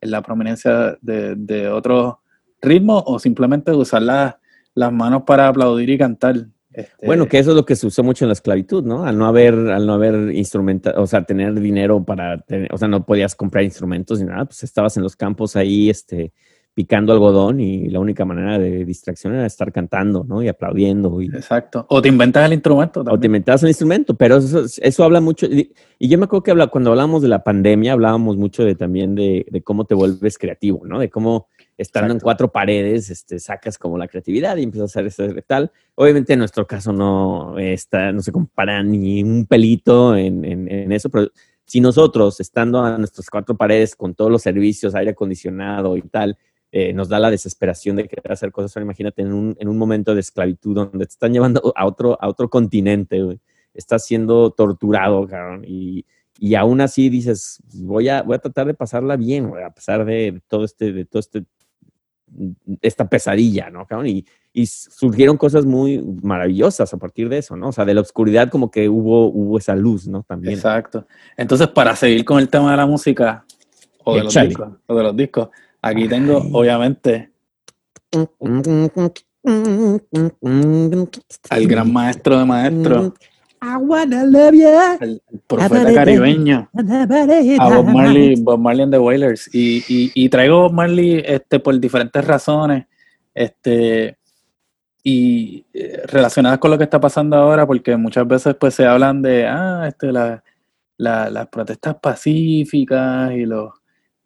[0.00, 2.16] es la prominencia de, de otros
[2.60, 4.38] ritmos o simplemente usar la,
[4.74, 8.04] las manos para aplaudir y cantar Este, Bueno, que eso es lo que se usó
[8.04, 9.04] mucho en la esclavitud, ¿no?
[9.04, 12.86] Al no haber, al no haber instrumenta, o sea, tener dinero para tener, o sea,
[12.86, 16.34] no podías comprar instrumentos ni nada, pues estabas en los campos ahí, este,
[16.76, 20.42] picando algodón y la única manera de distracción era estar cantando, ¿no?
[20.42, 21.86] Y aplaudiendo y, Exacto.
[21.88, 25.46] O te inventas el instrumento o te inventabas el instrumento, pero eso, eso habla mucho.
[25.46, 28.74] Y, y yo me acuerdo que habla, cuando hablábamos de la pandemia, hablábamos mucho de
[28.74, 30.98] también de, de cómo te vuelves creativo, ¿no?
[30.98, 35.06] De cómo estando en cuatro paredes, este, sacas como la creatividad y empiezas a hacer
[35.06, 35.72] eso tal.
[35.94, 40.92] Obviamente en nuestro caso no está, no se compara ni un pelito en, en- en
[40.92, 41.28] eso, pero
[41.64, 46.36] si nosotros, estando a nuestras cuatro paredes con todos los servicios, aire acondicionado y tal,
[46.72, 49.78] eh, nos da la desesperación de querer hacer cosas, ahora imagínate en un, en un
[49.78, 53.40] momento de esclavitud donde te están llevando a otro, a otro continente, güey.
[53.74, 56.04] estás siendo torturado, cabrón, y,
[56.38, 60.04] y aún así dices, voy a, voy a tratar de pasarla bien, güey, a pesar
[60.04, 61.44] de todo este, de todo este,
[62.82, 64.08] esta pesadilla, ¿no, cabrón?
[64.08, 67.68] Y, y surgieron cosas muy maravillosas a partir de eso, ¿no?
[67.68, 70.22] O sea, de la oscuridad como que hubo, hubo esa luz, ¿no?
[70.22, 70.54] También.
[70.54, 71.06] Exacto.
[71.36, 73.44] Entonces, para seguir con el tema de la música
[74.02, 75.48] o de los discos, o de los discos,
[75.88, 76.50] aquí tengo, Ay.
[76.52, 77.30] obviamente,
[81.50, 83.12] al gran maestro de maestros,
[83.62, 84.68] I wanna love you.
[85.00, 86.68] el profeta caribeño,
[87.58, 89.48] a Bob Marley, Bob Marley and the Wailers.
[89.54, 92.86] Y, y, y traigo Bob Marley este, por diferentes razones,
[93.34, 94.18] este,
[95.02, 99.22] y eh, relacionadas con lo que está pasando ahora, porque muchas veces pues se hablan
[99.22, 100.42] de, ah, este, la,
[100.98, 103.70] la- las protestas pacíficas y los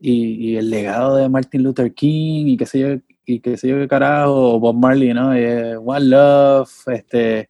[0.00, 2.88] y, y el legado de Martin Luther King y qué sé yo,
[3.26, 5.34] y qué sé yo qué carajo, o Bob Marley, ¿no?
[5.34, 7.48] Eh, One Love, este,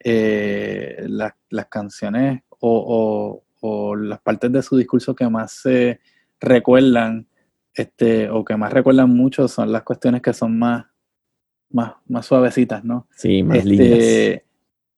[0.00, 6.00] eh, las, las canciones o, o- o las partes de su discurso que más se
[6.40, 7.28] recuerdan,
[7.74, 10.84] este, o que más recuerdan mucho son las cuestiones que son más,
[11.70, 13.06] más, más suavecitas, ¿no?
[13.16, 14.42] Sí, más Este, lindas.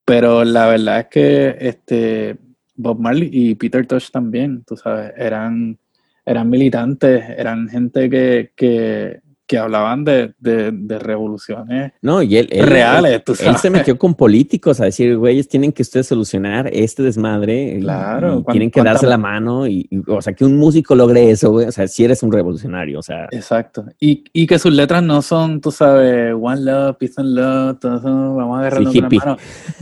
[0.06, 2.36] Pero la verdad es que este,
[2.74, 5.78] Bob Marley y Peter Tosh también, tú sabes, eran,
[6.24, 12.48] eran militantes, eran gente que, que, que hablaban de, de, de revoluciones No, y él,
[12.50, 17.02] él- reales, Él se metió con políticos a decir, güeyes, tienen que ustedes solucionar este
[17.02, 17.78] desmadre.
[17.80, 19.66] Claro, y tienen que darse la mano.
[19.66, 21.66] Y, y, o sea, que un músico logre eso, güey.
[21.66, 22.98] O sea, si eres un revolucionario.
[22.98, 23.84] O sea, Exacto.
[24.00, 27.96] Y, y que sus letras no son, tú sabes, One Love, Peace and Love, todo
[27.98, 29.36] eso, vamos a agarrarnos Sí, de la mano.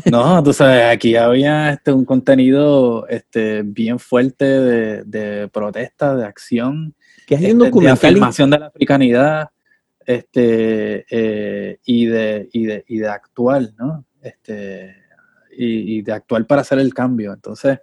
[0.11, 6.25] No, tú sabes, aquí había este, un contenido este, bien fuerte de, de protesta, de
[6.25, 6.95] acción.
[7.27, 7.95] Que hay este, un de documental.
[8.11, 9.49] afirmación de la africanidad
[10.05, 14.05] este, eh, y, de, y, de, y de actuar, ¿no?
[14.21, 14.95] Este,
[15.57, 17.33] y, y de actuar para hacer el cambio.
[17.33, 17.79] Entonces,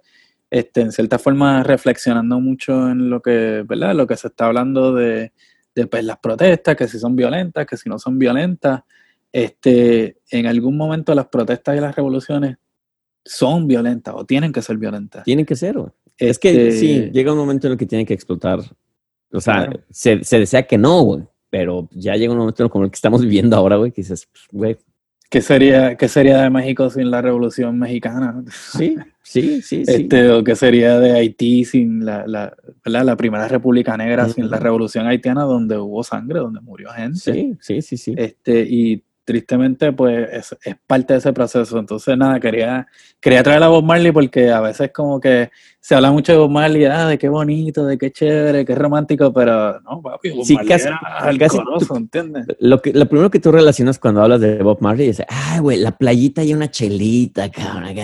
[0.50, 3.94] este, en cierta forma, reflexionando mucho en lo que, ¿verdad?
[3.94, 5.32] Lo que se está hablando de,
[5.74, 8.82] de pues, las protestas, que si son violentas, que si no son violentas.
[9.32, 12.56] Este, en algún momento las protestas y las revoluciones
[13.24, 15.22] son violentas o tienen que ser violentas.
[15.22, 15.76] Tienen que ser.
[16.18, 18.58] Es que Este, sí, llega un momento en el que tiene que explotar.
[19.32, 19.80] O sea, Claro.
[19.90, 21.22] se, se desea que no, güey.
[21.50, 24.44] Pero ya llega un momento como el que estamos viviendo ahora, güey, que dices, pues,
[24.52, 24.76] güey,
[25.28, 28.42] ¿Qué sería, ¿Qué sería de México sin la Revolución Mexicana?
[28.50, 29.92] sí, sí, sí, sí.
[29.92, 32.52] Este, o qué sería de Haití sin la, la,
[32.84, 33.04] ¿verdad?
[33.04, 34.58] la primera República Negra, sin la.
[34.58, 37.18] Revolución Haitiana, donde hubo sangre, donde murió gente.
[37.20, 38.14] Sí, sí, sí, sí.
[38.16, 41.78] Este, y tristemente, pues es, es parte de ese proceso.
[41.78, 42.88] Entonces, nada, quería,
[43.20, 46.50] quería traer a Bob Marley porque a veces como que se habla mucho de Bob
[46.50, 50.54] Marley, ah, de qué bonito, de qué chévere, qué romántico, pero no, papi, Bob Sí,
[50.54, 51.00] Marley casi- era
[51.38, 51.58] casi-.
[52.58, 55.78] Lo, que, lo primero que tú relacionas cuando hablas de Bob Marley es, ay, güey,
[55.78, 57.94] la playita y una chelita, cabrón.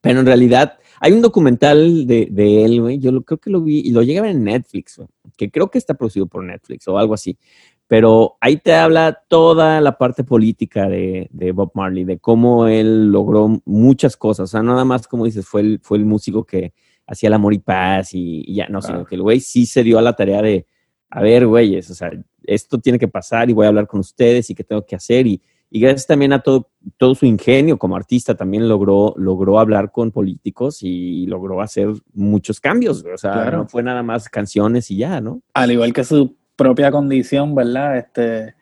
[0.00, 2.98] Pero en realidad hay un documental de, de él, güey.
[2.98, 5.50] Yo lo, creo que lo vi y lo llegué a ver en Netflix, güey, que
[5.50, 7.36] creo que está producido por Netflix o algo así.
[7.86, 13.10] Pero ahí te habla toda la parte política de, de Bob Marley, de cómo él
[13.12, 14.44] logró muchas cosas.
[14.44, 16.72] O sea, nada más, como dices, fue el, fue el músico que
[17.06, 19.82] hacía el amor y paz y, y ya, no, sino que el güey sí se
[19.82, 20.66] dio a la tarea de,
[21.10, 22.10] a ver, güeyes, o sea,
[22.44, 25.26] esto tiene que pasar y voy a hablar con ustedes y qué tengo que hacer.
[25.26, 29.92] Y, y gracias también a todo, todo su ingenio como artista, también logró, logró hablar
[29.92, 33.04] con políticos y logró hacer muchos cambios.
[33.12, 33.58] O sea, Claro.
[33.58, 35.42] no fue nada más canciones y ya, ¿no?
[35.52, 37.98] al igual que su propia condición, ¿verdad?
[37.98, 38.54] Este,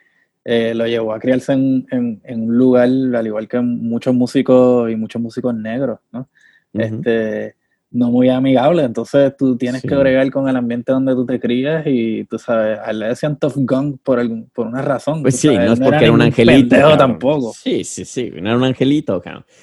[0.44, 4.90] eh, lo llevó a criarse en, en- en un lugar, al igual que muchos músicos
[4.90, 6.28] y muchos músicos negros, ¿no?
[6.74, 6.82] Ujú.
[6.82, 7.54] Este,
[7.94, 9.88] no muy amigable, entonces tú tienes Sí.
[9.88, 13.08] que bregar con el ambiente donde tú te crías y tú sabes, a él le
[13.08, 15.20] decían Tough Gun por, algún- por una razón.
[15.20, 16.74] Pues sí, sabes, no es porque era un angelito.
[16.74, 16.96] cabrón.
[16.98, 17.52] tampoco.
[17.52, 19.22] Sí, sí, sí, no era un angelito.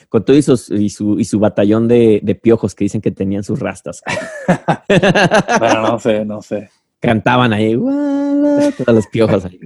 [0.10, 3.10] Con todo y, sus- y su, y su batallón de, de piojos que dicen que
[3.10, 4.04] tenían sus rastas.
[4.88, 6.70] Pero no sé, no sé.
[7.00, 9.60] Cantaban ahí, "Wala", todos los piojos ahí.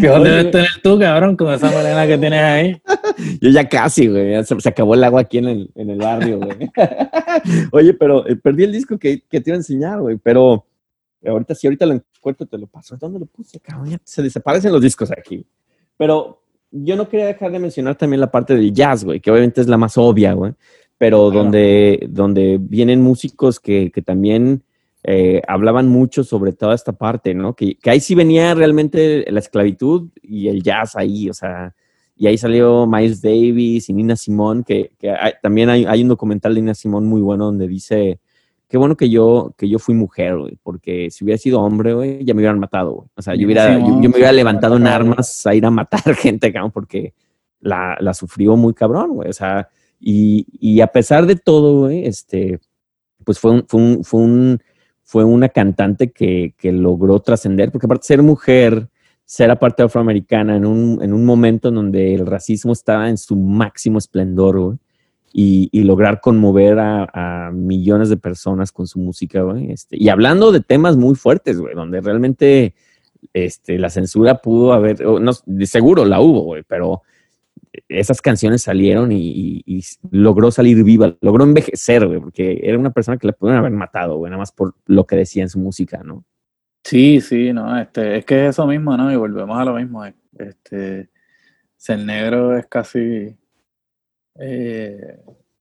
[0.00, 2.82] Piojos debes tener tú, cabrón, con esa melena que tienes ahí.
[3.40, 5.98] Yo ya casi, güey, ya se, se acabó el agua aquí en el, en el
[5.98, 6.70] barrio, güey.
[7.72, 10.66] Oye, pero eh, perdí el disco que, que te iba a enseñar, güey, pero
[11.24, 12.96] ahorita sí, ahorita lo encuentro, te lo paso.
[12.96, 13.90] ¿Dónde lo puse, cabrón?
[13.90, 15.44] Ya se desaparecen los discos aquí.
[15.96, 19.60] Pero yo no quería dejar de mencionar también la parte del jazz, güey, que obviamente
[19.60, 20.52] es la más obvia, güey,
[20.96, 21.42] pero Claro.
[21.44, 24.62] donde, donde vienen músicos que, que también
[25.04, 27.54] eh, hablaban mucho sobre toda esta parte, ¿no?
[27.54, 31.74] Que, que ahí sí venía realmente la esclavitud y el jazz ahí, o sea,
[32.16, 36.08] y ahí salió Miles Davis y Nina Simone, que, que hay- también hay, hay un
[36.08, 38.20] documental de Nina Simone muy bueno donde dice,
[38.68, 42.22] qué bueno que yo, que yo fui mujer, güey, porque si hubiera sido hombre, güey,
[42.24, 43.08] ya me hubieran matado, güey.
[43.16, 46.52] O sea, yo, hubiera, yo, me hubiera levantado en armas a ir a matar gente,
[46.52, 47.14] cabrón, porque
[47.60, 49.30] la, la sufrió muy cabrón, güey.
[49.30, 52.60] O sea, y, y a pesar de todo, güey, este,
[53.24, 54.60] pues fue un, fue un, fue un,
[55.10, 58.86] fue una cantante que, que logró trascender, porque aparte ser mujer,
[59.24, 63.34] ser aparte afroamericana en un, en un momento en donde el racismo estaba en su
[63.34, 64.78] máximo esplendor, güey,
[65.32, 69.72] y, lograr conmover a, millones de personas con su música, güey.
[69.72, 72.76] Este, y hablando de temas muy fuertes, güey, donde realmente
[73.34, 75.32] este, la censura pudo haber, no,
[75.64, 77.02] seguro la hubo, güey, pero
[77.88, 82.90] esas canciones salieron y, y- y logró salir viva, logró envejecer, güey, porque era una
[82.90, 85.58] persona que le pudieron haber matado, güey, nada más por lo que decía en su
[85.58, 86.24] música, ¿no?
[86.82, 89.12] Sí, sí, no, este, es que es eso mismo, ¿no?
[89.12, 90.04] Y volvemos a lo mismo.
[90.04, 91.10] eh, Este,
[91.76, 93.36] ser negro es casi,
[94.38, 95.18] eh,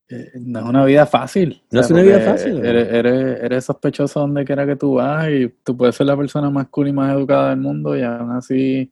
[0.10, 1.62] eh, no es una vida fácil.
[1.72, 2.65] No o sea, es una vida fácil.
[2.65, 6.50] Eres, eres, eres sospechoso donde quiera que tú vas y tú puedes ser la persona
[6.50, 8.91] más cool y más educada del mundo y aún así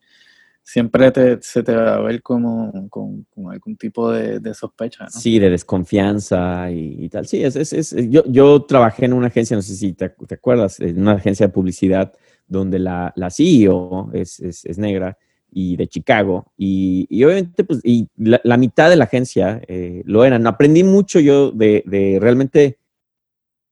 [0.67, 5.09] siempre te, se te va a ver como con, algún tipo de, de sospecha, ¿no?
[5.09, 7.25] Sí, de desconfianza y, tal.
[7.25, 10.81] Sí, es, es, yo, yo trabajé en una agencia, no sé si te, te acuerdas,
[10.81, 12.11] en una agencia de publicidad
[12.49, 15.17] donde la, la CEO es, es, negra
[15.49, 16.51] y de Chicago.
[16.57, 20.45] Y, y obviamente, pues, y la, la mitad de la agencia eh, lo eran.
[20.47, 22.77] Aprendí mucho yo de, de realmente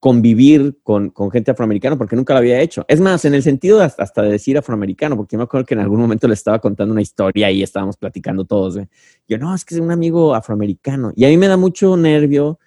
[0.06, 2.86] convivir con, con gente afroamericana porque nunca lo había hecho.
[2.88, 5.74] Es más, en el sentido hasta, hasta de decir afroamericano, porque yo me acuerdo que
[5.74, 8.78] en algún momento le estaba contando una historia y estábamos platicando todos.
[8.78, 8.88] ¿eh?
[9.28, 11.12] Yo, no, es que es un amigo afroamericano.
[11.16, 12.60] Y a mí me da mucho nervio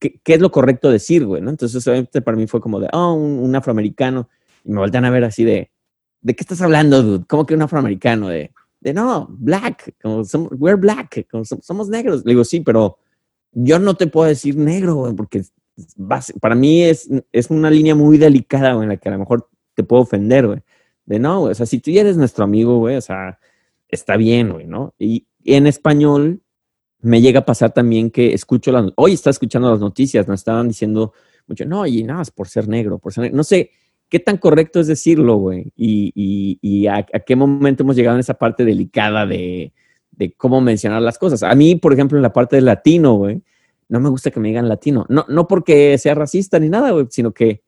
[0.00, 1.50] qué, qué es lo correcto decir, güey, ¿no?
[1.50, 4.28] Entonces, obviamente, para mí fue como de, oh, un, afroamericano.
[4.64, 5.70] Y me voltean a ver así de,
[6.20, 7.26] ¿de qué estás hablando, dude?
[7.28, 8.26] ¿Cómo que un afroamericano?
[8.26, 12.24] De, de no, black, como somos, we're black, como som- somos negros.
[12.24, 12.98] Le digo, sí, pero
[13.52, 15.44] yo no te puedo decir negro, güey, porque
[16.40, 19.48] para mí es, es una línea muy delicada, güey, en la que a lo mejor
[19.74, 20.60] te puedo ofender, güey.
[21.04, 23.38] De no, o sea, si tú ya eres nuestro amigo, güey, o sea,
[23.88, 24.94] está bien, güey, ¿no?
[24.98, 26.40] Y, en español
[27.00, 30.68] me llega a pasar también que escucho las, hoy está escuchando las noticias, nos estaban
[30.68, 31.12] diciendo
[31.48, 33.34] mucho, no, y nada, es por ser negro, por ser.
[33.34, 33.72] No sé
[34.08, 38.16] qué tan correcto es decirlo, güey, y, y, y a, a qué momento hemos llegado
[38.16, 39.72] en esa parte delicada de,
[40.12, 41.42] de cómo mencionar las cosas.
[41.42, 43.42] A mí, por ejemplo, en la parte del latino, güey,
[43.92, 45.04] no me gusta que me digan latino.
[45.10, 47.62] No, no porque sea racista ni nada, güey, sino que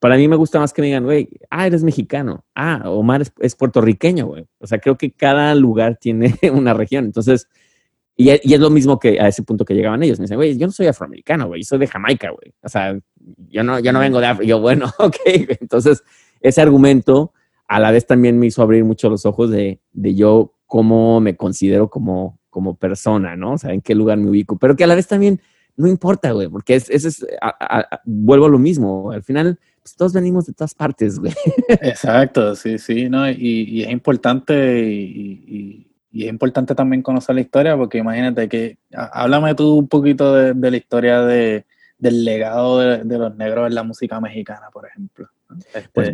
[0.00, 2.44] para mí me gusta más que me digan, güey, ah, eres mexicano.
[2.54, 4.46] Ah, Omar es, es puertorriqueño, güey.
[4.58, 7.06] O sea, creo que cada lugar tiene una región.
[7.06, 7.48] Entonces,
[8.14, 10.18] y, e- y es lo mismo que a ese punto que llegaban ellos.
[10.18, 12.52] Me dicen, güey, yo no soy afroamericano, güey, soy de Jamaica, güey.
[12.62, 12.94] O sea,
[13.48, 14.46] yo no, yo no vengo de África.
[14.46, 15.16] Yo, bueno, ok.
[15.58, 16.04] Entonces,
[16.42, 17.32] ese argumento
[17.66, 21.34] a la vez también me hizo abrir mucho los ojos de, de yo cómo me
[21.34, 23.54] considero como, como persona, ¿no?
[23.54, 24.58] O sea, en qué lugar me ubico.
[24.58, 25.40] Pero que a la vez también
[25.76, 29.10] no importa, güey, porque es, es, es- a- a- a- vuelvo a lo mismo.
[29.12, 31.32] Al final, pues todos venimos de todas partes, güey.
[31.80, 33.28] Exacto, sí, sí, ¿no?
[33.30, 38.48] Y, y es importante y, y- y es importante también conocer la historia porque imagínate
[38.48, 41.64] que, há- háblame tú un poquito de, de la historia de,
[41.98, 45.28] del legado de, de los negros en la música mexicana, por ejemplo.
[45.74, 46.12] Este, Pues,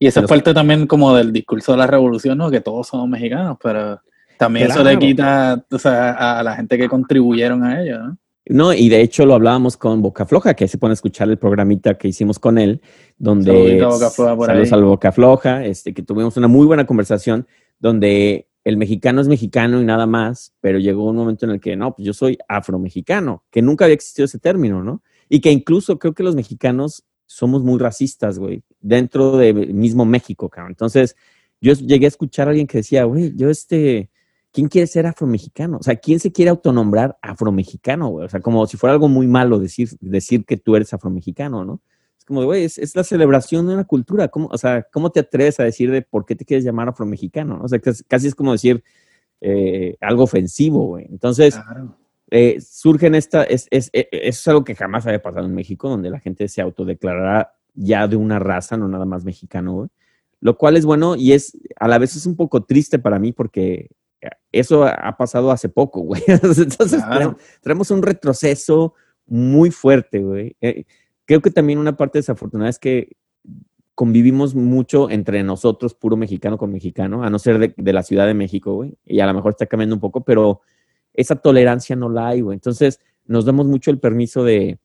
[0.00, 2.50] y eso es parte también como del discurso de la revolución, ¿no?
[2.50, 4.00] Que todos somos mexicanos, pero
[4.36, 8.18] también eso le quita o sea, a, a la gente que contribuyeron a ello, ¿no?
[8.48, 11.36] No, y de hecho lo hablábamos con Boca Floja, que se pone a escuchar el
[11.36, 12.80] programita que hicimos con él,
[13.18, 14.78] donde Boca Floja por saludos ahí.
[14.78, 17.46] al Boca Floja, este, que tuvimos una muy buena conversación
[17.78, 21.76] donde el mexicano es mexicano y nada más, pero llegó un momento en el que
[21.76, 25.02] no, pues yo soy afromexicano, que nunca había existido ese término, ¿no?
[25.28, 30.48] Y que incluso creo que los mexicanos somos muy racistas, güey, dentro del mismo México,
[30.48, 30.72] cabrón.
[30.72, 31.16] Entonces,
[31.60, 34.10] yo llegué a escuchar a alguien que decía, güey, yo este,
[34.52, 35.78] ¿quién quiere ser afromexicano?
[35.78, 38.26] O sea, ¿quién se quiere autonombrar afromexicano, güey?
[38.26, 41.80] O sea, como si fuera algo muy malo decir, decir que tú eres afromexicano, ¿no?
[42.18, 44.28] Es como, güey, es, es la celebración de una cultura.
[44.28, 47.58] ¿Cómo, o sea, ¿cómo te atreves a decir de por qué te quieres llamar afromexicano?
[47.58, 47.64] ¿no?
[47.64, 48.82] O sea, casi, es como decir
[49.40, 51.06] eh, algo ofensivo, güey.
[51.10, 51.96] Entonces, Claro.
[52.30, 55.88] eh, surgen esta, es, es, es- eso es algo que jamás había pasado en México,
[55.88, 59.88] donde la gente se autodeclarara ya de una raza, no nada más mexicano, güey.
[60.40, 63.32] Lo cual es bueno y es a la vez es un poco triste para mí
[63.32, 63.90] porque
[64.52, 66.22] eso ha pasado hace poco, güey.
[66.26, 67.36] Entonces Claro.
[67.60, 68.94] traemos un retroceso
[69.26, 70.56] muy fuerte, güey.
[70.60, 70.84] Eh,
[71.24, 73.16] creo que también una parte desafortunada es que
[73.94, 78.26] convivimos mucho entre nosotros, puro mexicano con mexicano, a no ser de, de la Ciudad
[78.26, 78.96] de México, güey.
[79.04, 80.60] Y a lo mejor está cambiando un poco, pero
[81.14, 82.54] esa tolerancia no la hay, güey.
[82.54, 84.78] Entonces nos damos mucho el permiso de,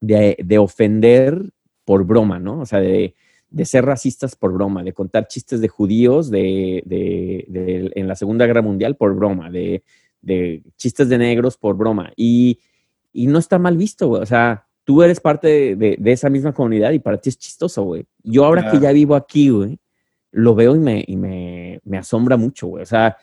[0.00, 1.52] de, de ofender
[1.84, 2.60] por broma, ¿no?
[2.60, 3.14] O sea, de,
[3.50, 8.14] de ser racistas por broma, de contar chistes de judíos de, de- de- en la
[8.14, 9.82] Segunda Guerra Mundial por broma, de,
[10.20, 12.12] de chistes de negros por broma.
[12.16, 12.58] Y,
[13.12, 14.22] y no está mal visto, güey.
[14.22, 17.82] O sea, tú eres parte de, de- esa misma comunidad y para ti es chistoso,
[17.84, 18.04] güey.
[18.22, 19.78] Yo ahora que ya vivo aquí, güey,
[20.30, 22.82] lo veo y me, y me, me asombra mucho, güey.
[22.82, 23.16] O sea,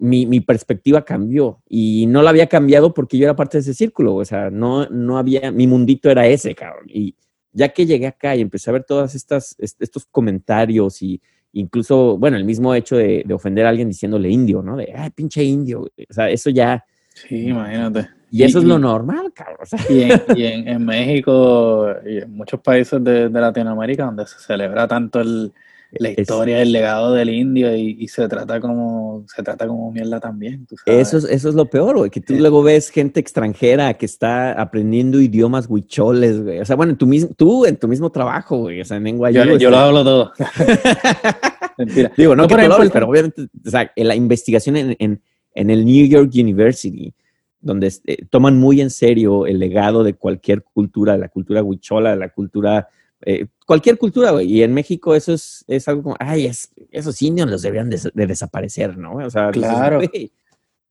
[0.00, 3.74] mi, mi perspectiva cambió y no la había cambiado porque yo era parte de ese
[3.74, 4.22] círculo, güey.
[4.22, 6.86] o sea, no, no había, mi mundito era ese, cabrón.
[6.88, 7.14] Y
[7.56, 11.20] ya que llegué acá y empecé a ver todas estas, est- estos comentarios y
[11.52, 14.76] incluso, bueno, el mismo hecho de, de ofender a alguien diciéndole indio, ¿no?
[14.76, 15.80] De, ay, pinche indio.
[15.82, 16.84] O sea, eso ya,
[17.14, 18.08] Sí, imagínate.
[18.30, 19.56] y eso es Y- lo normal, cabrón.
[19.62, 24.04] O sea, Y en, y en, en México y en muchos países de, de Latinoamérica
[24.04, 25.50] donde se celebra tanto el,
[25.92, 29.90] la Es- historia del legado del indio y, y se trata como se trata como
[29.92, 31.08] mierda también, tú sabes.
[31.08, 32.40] Eso es, eso es lo peor, güey, que tú Sí.
[32.40, 36.58] luego ves gente extranjera que está aprendiendo idiomas huicholes, güey.
[36.60, 39.30] O sea, bueno, tú mismo, tú en tu mismo trabajo, güey, o sea, en NYU.
[39.30, 40.32] yo, yo lo hablo todo.
[41.78, 42.10] Mentira.
[42.16, 44.96] Digo, no, No, que tú lo hables, pero obviamente, o sea, en la investigación en,
[44.98, 45.20] en,
[45.54, 47.12] en el New York University,
[47.60, 52.10] donde eh, toman muy en serio el legado de cualquier cultura, de la cultura huichola,
[52.10, 52.88] de la cultura,
[53.22, 54.52] eh, cualquier cultura, güey.
[54.52, 57.98] Y en México eso es, es algo como, ay, es, esos indios los deberían de,
[58.12, 59.14] de desaparecer, ¿no?
[59.16, 59.96] O sea, dices, Claro.
[59.98, 60.32] güey,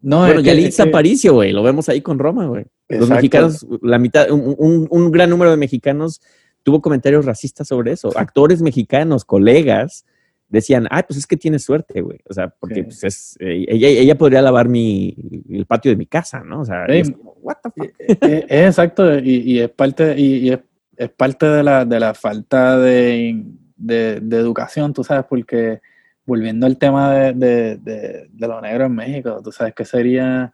[0.02, 2.66] No, bueno, es Yalitza que- Aparicio, güey, lo vemos ahí con Roma, güey.
[2.90, 6.22] Los mexicanos, la mitad, un, un- un gran número de mexicanos
[6.64, 8.12] tuvo comentarios racistas sobre eso.
[8.18, 10.06] Actores mexicanos, colegas,
[10.50, 12.20] decían, ay, pues es que tiene suerte, güey.
[12.30, 12.84] O sea, porque Sí.
[12.84, 15.16] pues es, eh, ella, ella podría lavar mi,
[15.50, 16.62] el patio de mi casa, ¿no?
[16.62, 17.92] O sea, es como, what the fuck?
[18.00, 20.60] Eh, exacto y, y es parte y, y es,
[20.98, 23.44] es parte de la, de la falta de,
[23.76, 25.82] de- de educación, tú sabes, porque
[26.26, 30.54] volviendo al tema de, de, lo negro en México, tú sabes que sería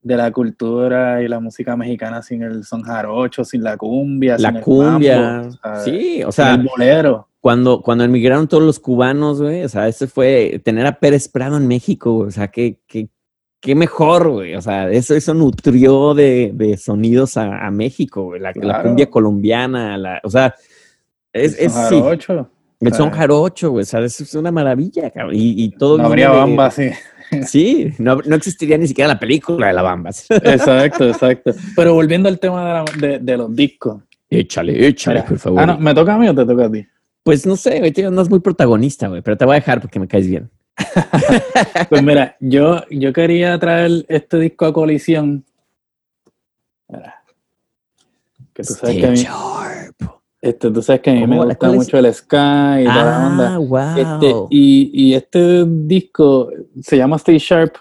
[0.00, 4.42] de la cultura y la música mexicana sin el son jarocho, sin la cumbia, sin
[4.44, 5.82] La el cumbia, mambo, ¿sabes?
[5.84, 7.28] sí, o sin sea, el bolero.
[7.40, 11.56] cuando, cuando emigraron todos los cubanos, güey, o sea, ese fue tener a Pérez Prado
[11.56, 13.08] en México, o sea, qué, qué,
[13.60, 18.40] qué mejor, güey, o sea, eso, eso nutrió de, de sonidos a, a México, güey,
[18.40, 18.84] la, la Claro.
[18.84, 20.54] cumbia colombiana, la, o sea,
[21.32, 22.50] es, el es son sí, jarocho.
[22.80, 23.16] el son Ah.
[23.16, 26.70] jarocho, güey, o sea, es una maravilla, cabrón, y, y todo No habría de- bamba,
[26.70, 26.90] sí.
[27.46, 30.24] Sí, no, no existiría ni siquiera la película de la Bambas.
[30.30, 31.52] Exacto, exacto.
[31.76, 34.00] Pero volviendo al tema de, la- de- de los discos.
[34.30, 35.60] échale, échale, Mira, por favor.
[35.60, 36.86] Ah, no, ¿me toca a mí o te toca a ti?
[37.22, 40.00] Pues no sé, güey, no es muy protagonista, güey, pero te voy a dejar porque
[40.00, 40.48] me caes bien.
[41.88, 45.44] Pues mira, yo, yo quería traer este disco a colisión.
[46.88, 47.22] Mira.
[48.54, 49.24] Que tú sabes que a mí,
[50.40, 53.26] este, tú sabes que a mí me ¿La gusta mucho el ska y toda la
[53.26, 53.54] onda.
[53.54, 53.96] Ah, wow.
[53.96, 56.50] Este, y, y este disco
[56.80, 57.76] se llama Stay Sharp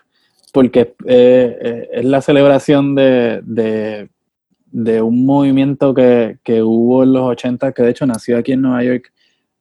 [0.54, 4.10] porque eh, eh, es la celebración de, de,
[4.72, 8.62] de un movimiento que, que hubo en los 80, que de hecho nació aquí en
[8.62, 9.12] Nueva York,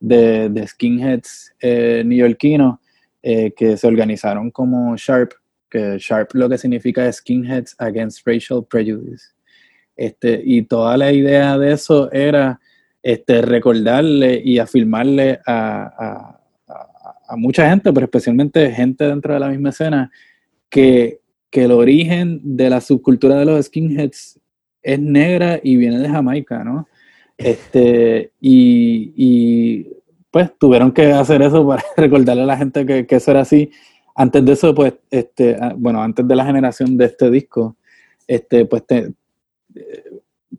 [0.00, 2.78] de, de skinheads eh, neoyorquinos
[3.22, 5.32] eh, que se organizaron como Sharp,
[5.70, 9.28] que Sharp lo que significa es Skinheads Against Racial Prejudice.
[9.96, 12.60] Este, y toda la idea de eso era
[13.02, 19.40] este, recordarle y afirmarle a, a, a- a mucha gente, pero especialmente gente dentro de
[19.40, 20.10] la misma escena,
[20.68, 24.38] que, que el origen de la subcultura de los skinheads
[24.82, 26.86] es negra y viene de Jamaica, ¿no?
[27.36, 29.95] Este, y, y,
[30.30, 33.70] pues tuvieron que hacer eso para recordarle a la gente que, que eso era así.
[34.14, 37.76] Antes de eso, pues, este, ah, bueno, antes de la generación de este disco,
[38.26, 39.12] este, pues te,
[39.74, 40.04] eh,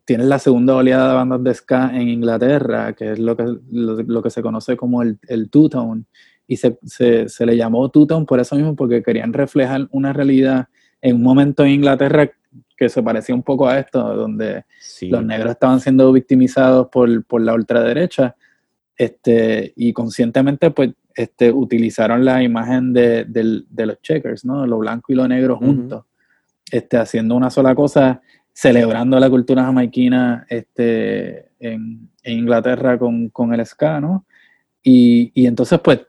[0.04, 4.02] tienes la segunda oleada de bandas de ska en Inglaterra, que es lo que, lo,
[4.02, 6.04] lo que se conoce como el, el two-tone,
[6.46, 10.68] y se, se, se le llamó two-tone por eso mismo, porque querían reflejar una realidad
[11.02, 12.30] en un momento en Inglaterra
[12.76, 15.08] que se parecía un poco a esto, donde Sí.
[15.08, 18.36] los negros estaban siendo victimizados por, por la ultraderecha,
[18.98, 23.24] este, y conscientemente pues este, utilizaron la imagen de,
[23.76, 24.66] los checkers, ¿no?
[24.66, 26.04] Lo blanco y lo negro juntos,
[26.70, 28.20] este, haciendo una sola cosa,
[28.52, 34.26] celebrando la cultura jamaiquina este, en, en Inglaterra con, con el ska, ¿no?
[34.82, 36.00] Y, y entonces pues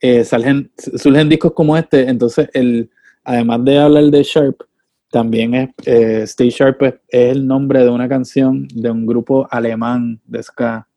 [0.00, 2.90] eh, surgen, surgen discos como este, entonces el,
[3.24, 4.62] además de hablar de Sharp,
[5.10, 9.46] también es, eh, Stay Sharp es, es el nombre de una canción de un grupo
[9.50, 10.87] alemán de ska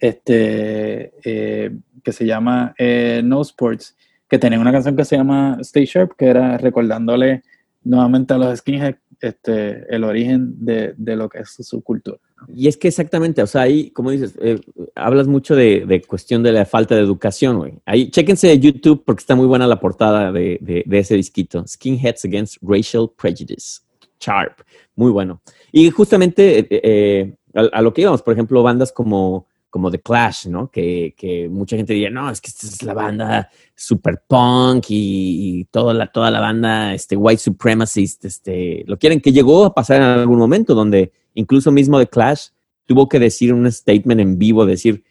[0.00, 1.70] este, eh,
[2.02, 3.96] que se llama eh, No Sports,
[4.28, 7.42] que tenía una canción que se llama Stay Sharp, que era recordándole
[7.84, 12.18] nuevamente a los skinheads este, el origen de, de, lo que es su cultura.
[12.48, 14.58] Y es que exactamente, o sea, ahí, como dices, eh,
[14.94, 17.74] hablas mucho de, de, cuestión de la falta de educación, güey.
[17.84, 22.56] Ahí, chéquense YouTube porque está muy buena la portada de, de, ese disquito, Skinheads Against
[22.62, 23.82] Racial Prejudice,
[24.18, 24.62] Sharp,
[24.96, 25.42] muy bueno.
[25.70, 30.48] Y justamente eh, a, a, lo que íbamos, por ejemplo, bandas como como The Clash,
[30.48, 30.70] ¿no?
[30.70, 35.64] Que, que, mucha gente diría, no, es que esta es la banda super punk y,
[35.70, 39.98] toda, la, toda la banda este, white supremacist, este, lo quieren, que llegó a pasar
[39.98, 42.48] en algún momento donde incluso mismo The Clash
[42.84, 45.04] tuvo que decir un statement en vivo, decir,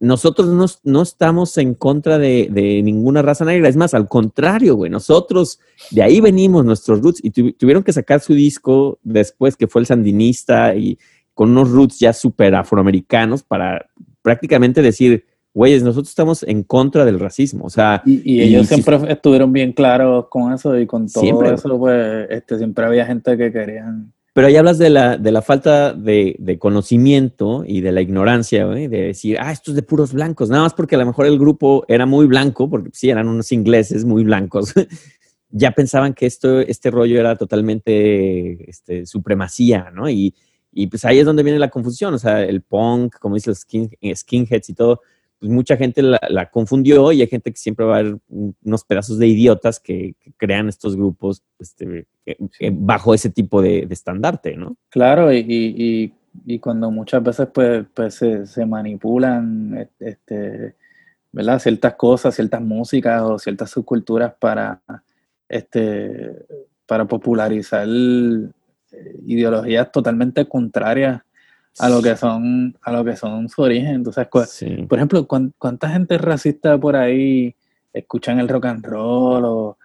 [0.00, 4.74] nosotros no, no estamos en contra de, de, ninguna raza negra, es más, al contrario,
[4.76, 9.68] güey, nosotros de ahí venimos, nuestros roots, y tuvieron que sacar su disco después que
[9.68, 10.98] fue el sandinista y
[11.38, 13.88] con unos roots ya súper afroamericanos para
[14.22, 15.24] prácticamente decir,
[15.54, 17.64] güeyes, nosotros estamos en contra del racismo.
[17.64, 22.26] O sea, y, ellos siempre estuvieron bien claros con eso y con todo eso, pues
[22.30, 24.12] este, siempre había gente que querían.
[24.32, 28.66] Pero ahí hablas de la, de la falta de, de conocimiento y de la ignorancia,
[28.66, 31.38] de decir, ah, esto es de puros blancos, nada más porque a lo mejor el
[31.38, 34.74] grupo era muy blanco, porque sí, eran unos ingleses muy blancos.
[35.50, 40.10] ya pensaban que esto, este rollo era totalmente este, supremacía, ¿no?
[40.10, 40.34] Y,
[40.72, 43.60] y pues ahí es donde viene la confusión, o sea, el punk, como dice los
[43.60, 45.00] skin, eh, skinheads y todo,
[45.38, 49.18] pues mucha gente la, confundió y hay gente que siempre va a haber unos pedazos
[49.18, 54.76] de idiotas que, crean estos grupos este, eh, eh, bajo ese tipo de, estandarte, ¿no?
[54.90, 56.12] Claro, y, y,
[56.44, 60.74] y, cuando muchas veces pues, pues se, manipulan este,
[61.32, 61.60] ¿verdad?
[61.60, 64.80] ciertas cosas, ciertas músicas o ciertas subculturas para,
[65.48, 66.46] este,
[66.86, 67.86] para popularizar
[69.26, 71.22] ideologías totalmente contrarias
[71.78, 73.96] a lo que son a lo que son su origen.
[73.96, 77.54] Entonces, por ejemplo, ¿cuánta gente racista por ahí
[77.92, 79.76] escuchan el rock and roll o,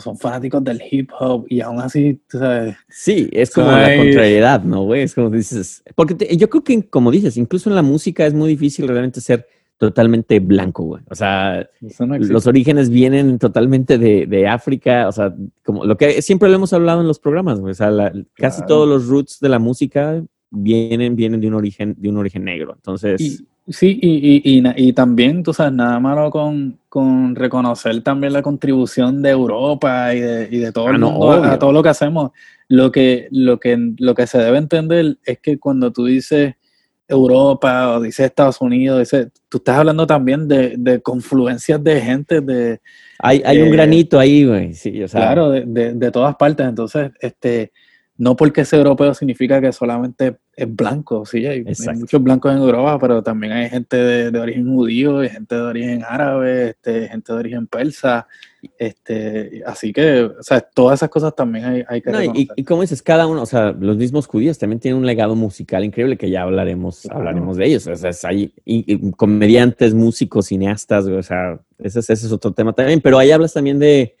[0.00, 2.74] son fanáticos del hip hop y aún así, tú sabes.
[2.88, 5.02] Sí, es como la contrariedad, ¿no, güey?
[5.02, 5.82] Es como dices.
[5.94, 9.46] Porque yo creo que, como dices, incluso en la música es muy difícil realmente ser
[9.78, 11.02] totalmente blanco, güey.
[11.10, 11.68] O sea,
[11.98, 16.72] los orígenes vienen totalmente de, de, África, o sea, como lo que siempre lo hemos
[16.72, 17.72] hablado en los programas, güey.
[17.72, 17.90] O sea,
[18.34, 22.44] casi todos los roots de la música vienen, vienen de un origen, de un origen
[22.44, 22.74] negro.
[22.76, 23.44] Entonces.
[23.68, 29.22] sí, y, y, y, también, tú sabes, nada malo con, con, reconocer también la contribución
[29.22, 32.30] de Europa y de, y de todo el ah, a, todo lo que hacemos.
[32.68, 36.54] Lo que, lo que, lo que se debe entender es que cuando tú dices
[37.06, 42.40] Europa o dice Estados Unidos, dice, tú estás hablando también de, de confluencias de gente,
[42.40, 42.80] de...
[43.18, 45.20] Hay, hay un granito ahí, güey, sí, o sea.
[45.20, 47.72] Claro, de, de, de, todas partes, entonces, este,
[48.16, 51.64] no porque sea europeo significa que solamente es blanco, sí, hay,
[51.96, 56.04] muchos blancos en Europa, pero también hay gente de, origen judío, hay gente de origen
[56.08, 58.28] árabe, este, gente de origen persa,
[58.78, 62.64] este, así que, o sea, todas esas cosas también hay, hay que no, y, y,
[62.64, 66.16] como dices, cada uno, o sea, los mismos judíos también tienen un legado musical increíble
[66.16, 68.52] que ya hablaremos, hablaremos de ellos, o sea, hay
[69.16, 73.78] comediantes, músicos, cineastas, o sea, ese, ese, es otro tema también, pero ahí hablas también
[73.78, 74.16] de,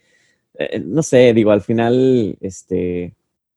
[0.58, 3.14] eh, no sé, digo, al final, este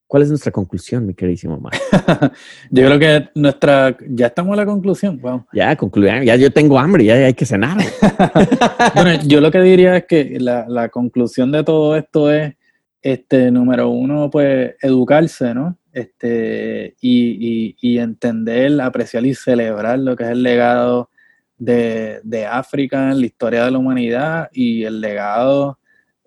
[0.07, 1.73] ¿Cuál es nuestra conclusión, mi queridísimo Omar?
[2.71, 5.19] yo creo que nuestra, ya estamos en la conclusión.
[5.19, 5.45] Wow.
[5.51, 7.77] Ya, concluyan, ya yo tengo hambre, ya hay que cenar.
[8.95, 12.55] bueno, yo lo que diría es que la, la, conclusión de todo esto es,
[13.01, 15.77] este, número uno, pues educarse, ¿no?
[15.91, 21.09] Este, y, y, y entender, apreciar y celebrar lo que es el legado
[21.57, 25.79] de, de África en la historia de la humanidad y el legado,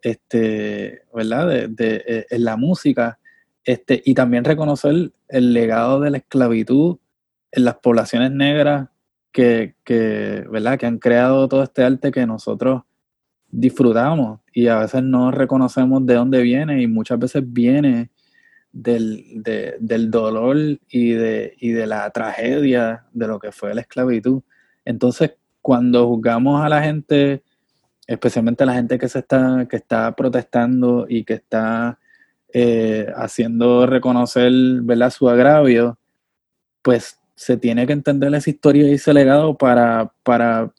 [0.02, 1.48] este, ¿verdad?
[1.48, 3.19] De, de, eh, en la música
[3.64, 6.98] este, y también reconocer el legado de la esclavitud
[7.52, 8.88] en las poblaciones negras
[9.32, 9.74] que,
[10.50, 10.78] ¿verdad?
[10.78, 12.82] que han creado todo este arte que nosotros
[13.48, 18.10] disfrutamos y a veces no reconocemos de dónde viene y muchas veces viene
[18.72, 19.42] del,
[19.80, 20.56] del dolor
[20.88, 24.42] y de, y de la tragedia de lo que fue la esclavitud.
[24.84, 27.42] Entonces, cuando juzgamos a la gente,
[28.06, 31.98] especialmente a la gente que se está, que está protestando y que está
[32.52, 35.10] eh, haciendo reconocer ¿verdad?
[35.10, 35.98] su agravio,
[36.82, 40.72] pues se tiene que entender esa historia y ese legado para, para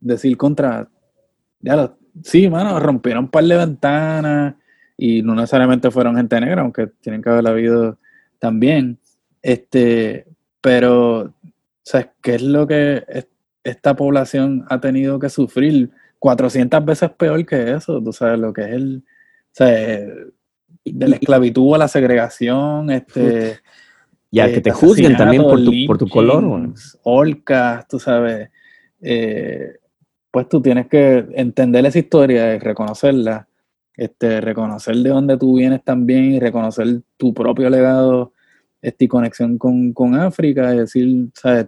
[0.00, 0.88] decir contra,
[1.60, 4.54] ya sí, mano, rompieron un par de ventanas
[4.96, 7.98] y no necesariamente fueron gente negra, aunque tienen que haber habido
[8.38, 8.98] también.
[9.42, 10.26] Este,
[10.60, 11.34] pero,
[11.82, 13.04] ¿sabes qué es lo que
[13.64, 15.90] esta población ha tenido que sufrir?
[16.18, 19.04] 400 veces peor que eso, tú sabes lo que es el,
[19.52, 20.06] sea,
[20.84, 23.58] de la esclavitud a la segregación, este,
[24.30, 26.72] Y a eh, que te juzguen también por tu, por tu color.
[27.02, 28.50] Orcas, tú sabes.
[29.00, 29.76] eh,
[30.30, 33.48] pues tú tienes que entender esa historia y reconocerla.
[33.96, 38.32] Este, reconocer de dónde tú vienes también y reconocer tu propio legado
[38.80, 40.72] este, y conexión con, con África.
[40.74, 41.66] Y decir, ¿sabes?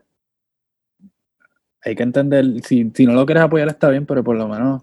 [1.84, 4.82] Hay que entender, si, si no lo quieres apoyar está bien, pero por lo menos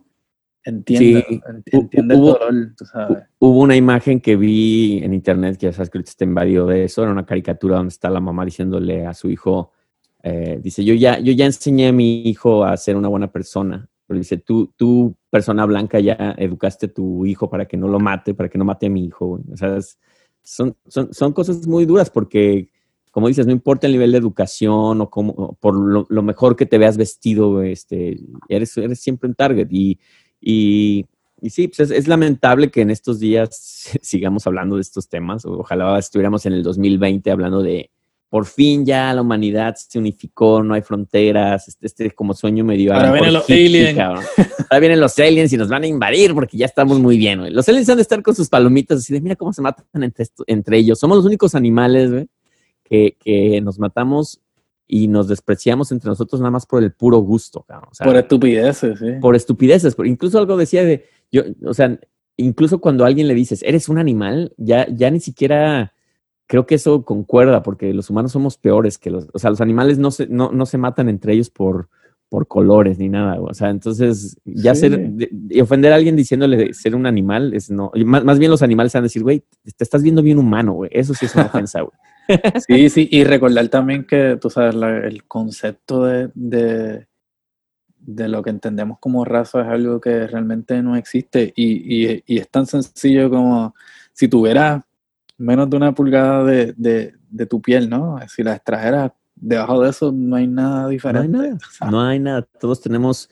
[0.69, 1.35] entiende, Sí.
[1.35, 3.23] ent- entiende el Hubo- dolor, tú sabes.
[3.39, 6.83] Hubo una imagen que vi en internet, que ya sabes que ahorita está invadido de
[6.85, 9.71] eso, era una caricatura donde está la mamá diciéndole a su hijo,
[10.23, 13.87] eh, dice, yo ya, yo ya enseñé a mi hijo a ser una buena persona,
[14.07, 17.99] pero dice, tú, tú, persona blanca, ya educaste a tu hijo para que no lo
[17.99, 19.27] mate, para que no mate a mi hijo.
[19.27, 19.43] güey".
[19.53, 19.99] O sea, es-
[20.41, 22.69] son, son, son cosas muy duras porque,
[23.11, 26.55] como dices, no importa el nivel de educación o cómo, o por lo, lo mejor
[26.55, 29.67] que te veas vestido, este, eres, eres siempre un target.
[29.71, 29.99] Y,
[30.41, 31.05] y,
[31.41, 35.45] y sí, pues es, es lamentable que en estos días sigamos hablando de estos temas.
[35.45, 37.89] Ojalá estuviéramos en el 2020 hablando de
[38.29, 42.93] por fin ya la humanidad se unificó, no hay fronteras, este, este como sueño medio.
[42.93, 43.97] Ahora vienen los aliens.
[43.97, 47.51] Ahora vienen los aliens y nos van a invadir porque ya estamos muy bien, güey.
[47.51, 50.27] Los aliens han de estar con sus palomitas así de mira cómo se matan entre,
[50.45, 50.99] entre ellos.
[50.99, 52.27] Somos los únicos animales, güey,
[52.83, 54.39] que, que nos matamos
[54.91, 57.89] y nos despreciamos entre nosotros nada más por el puro gusto, cabrón.
[57.91, 59.05] O sea, Por estupideces, sí.
[59.21, 59.93] por estupideces.
[59.93, 61.99] Por, incluso algo decía de, yo, o sea,
[62.37, 65.93] incluso cuando a alguien le dices, eres un animal, ya, ya ni siquiera
[66.47, 69.99] creo que eso concuerda, porque los humanos somos peores que los, o sea, los animales
[69.99, 71.87] no se, no, no se matan entre ellos por,
[72.27, 73.39] por colores ni nada.
[73.39, 74.81] O sea, entonces ya Sí.
[74.81, 78.49] ser, de- y ofender a alguien diciéndole ser un animal es no, más, más bien
[78.49, 79.43] los animales van a decir, güey,
[79.75, 80.89] te estás viendo bien humano, güey.
[80.91, 81.93] Eso sí es una ofensa, güey.
[82.67, 87.07] Sí, sí, y recordar también que, tú sabes, la- el concepto de, de,
[87.99, 92.37] de lo que entendemos como raza es algo que realmente no existe y, y- y
[92.39, 93.75] es tan sencillo como
[94.13, 94.83] si tuvieras
[95.37, 98.17] menos de una pulgada de, de- de tu piel, ¿no?
[98.27, 101.37] Si la extrajeras debajo de eso no hay nada No hay diferente.
[101.37, 101.57] nada,
[101.91, 102.41] no hay nada.
[102.59, 103.29] Todos tenemos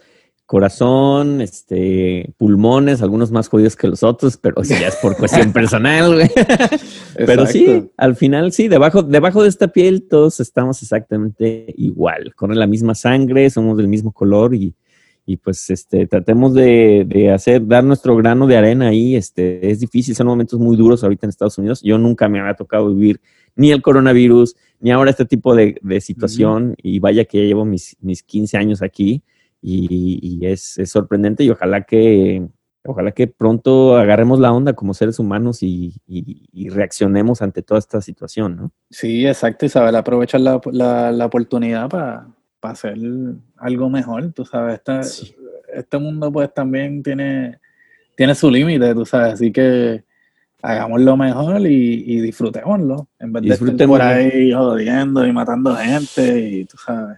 [0.48, 5.52] corazón, este, pulmones, algunos más jodidos que los otros, pero eso ya es por cuestión
[5.52, 6.32] personal, güey.
[7.18, 12.56] Pero sí, al final sí, debajo, debajo de esta piel todos estamos exactamente igual, corre
[12.56, 14.74] la misma sangre, somos del mismo color y,
[15.26, 19.82] y pues este, tratemos de, de hacer, dar nuestro grano de arena ahí, este, es
[19.82, 23.20] difícil, son momentos muy duros ahorita en Estados Unidos, yo nunca me había tocado vivir
[23.58, 27.66] ni el coronavirus, ni ahora este tipo de, de situación y vaya que ya llevo
[27.66, 29.24] mis, mis 15 años aquí
[29.62, 32.48] y, y es, es sorprendente y ojalá que,
[32.86, 37.80] ojalá que pronto agarremos la onda como seres humanos y, y- y reaccionemos ante toda
[37.80, 38.72] esta situación, ¿no?
[38.90, 42.28] Sí, exacto, y saber aprovechar la, la, la oportunidad para
[42.62, 42.98] hacer
[43.58, 45.34] algo mejor, tú sabes, esta- Sí.
[45.74, 47.60] este mundo pues también tiene,
[48.16, 50.04] tiene su límite, tú sabes, así que
[50.62, 56.40] hagámoslo mejor y, y disfrutémoslo, en vez de estar por ahí jodiendo y matando gente
[56.50, 57.18] y tú sabes.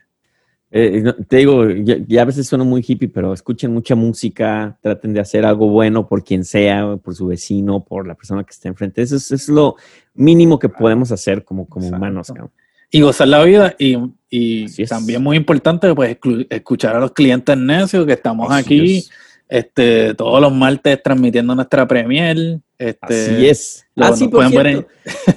[0.71, 5.13] Eh, te digo, ya, ya a veces suena muy hippie, pero escuchen mucha música, traten
[5.13, 8.67] de hacer algo bueno por quien sea, por su vecino, por la persona que está
[8.67, 9.01] enfrente.
[9.01, 9.75] Eso es, es lo
[10.13, 11.97] mínimo que podemos hacer como, como Exacto.
[11.97, 12.27] humanos.
[12.27, 12.51] cabrón.
[12.91, 13.97] Y gozar la vida y,
[14.29, 18.97] y también muy importante pues escu- escuchar a los clientes necios que estamos Así aquí
[18.97, 19.11] es.
[19.47, 22.59] este todos los martes transmitiendo nuestra premier.
[22.79, 23.05] Este,
[23.35, 23.85] Así es.
[23.97, 24.87] Ah, sí, nos, por pueden ver en,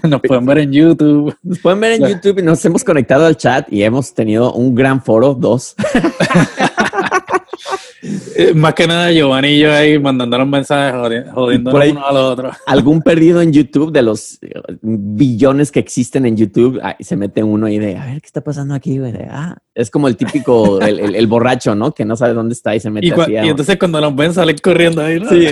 [0.11, 1.35] nos pueden ver en YouTube.
[1.43, 2.09] Nos pueden ver en.
[2.09, 5.75] YouTube y nos hemos conectado al chat y hemos tenido un gran foro, dos.
[8.35, 12.05] Eh, Más que nada Giovanni y yo ahí mandándonos mensajes jodi- jodiéndonos Por ahí- uno
[12.07, 12.57] a los otros.
[12.67, 17.67] Algún perdido en YouTube de los eh, billones que existen en YouTube, se mete uno
[17.67, 18.99] ahí de, a ver, ¿qué está pasando aquí?
[18.99, 19.13] güey?
[19.31, 21.93] Ah, es como el típico, el, el- el borracho, ¿no?
[21.93, 23.33] Que no sabe dónde está y se mete Y, así.
[23.35, 25.21] y entonces cuando nos ven salen corriendo ahí.
[25.21, 25.29] ¿no?
[25.31, 25.47] Sí.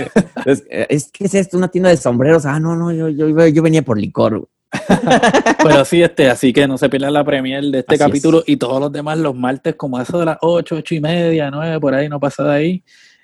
[0.45, 2.45] Es, es que es esto, una tienda de sombreros.
[2.45, 4.37] Ah, no, no, yo, yo, yo venía por licor.
[4.39, 4.49] güey.
[5.63, 8.57] Pero sí, este, así que no se pierdan la premier de este Así capítulo y
[8.57, 11.93] todos los demás los martes, como eso de las 8, 8 y media, 9, por
[11.93, 12.83] ahí, no pasa de ahí.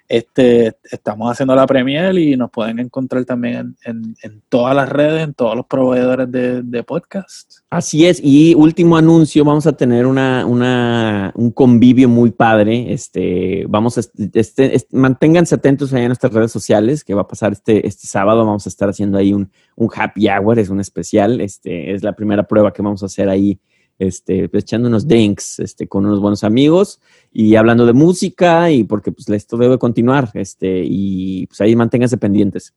[0.10, 4.16] Este, estamos haciendo la premier y nos pueden encontrar también en,
[4.48, 7.58] todas las redes, en todos los proveedores de, de podcast.
[7.70, 8.22] Así es.
[8.24, 12.94] Y último anuncio, vamos a tener una, una, un convivio muy padre.
[12.94, 17.28] Este, vamos a, este, este- manténganse atentos allá en nuestras redes sociales, que va a
[17.28, 18.46] pasar este, este sábado.
[18.46, 21.42] Vamos a estar haciendo ahí un, un happy hour, es un especial.
[21.42, 23.60] Este, es la primera prueba que vamos a hacer ahí,
[24.00, 27.00] este, pues, echando unos drinks, este, con unos buenos amigos
[27.32, 32.18] y hablando de música y porque pues esto debe continuar, este, y pues ahí manténganse
[32.18, 32.74] pendientes.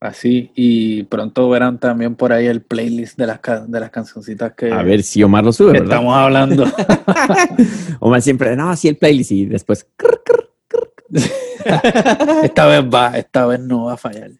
[0.00, 4.70] Así, y pronto verán también por ahí el playlist de las, de las cancioncitas que,
[4.70, 5.96] A ver si Omar lo sube, que ¿verdad?
[5.96, 6.64] estamos hablando.
[8.00, 9.86] Omar siempre, no, sí el playlist y después,
[12.42, 14.30] esta vez va, esta vez no va a fallar.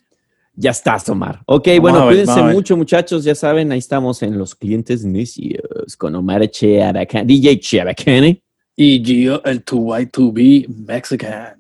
[0.56, 1.40] Ya está, Omar.
[1.46, 3.24] Ok, Vamos bueno, ver, cuídense mucho, muchachos.
[3.24, 8.40] Ya saben, ahí estamos en los clientes necios con Omar Cheabacani, DJ Cheabacani.
[8.76, 11.56] Y Gio, el 2Y2B Mexican.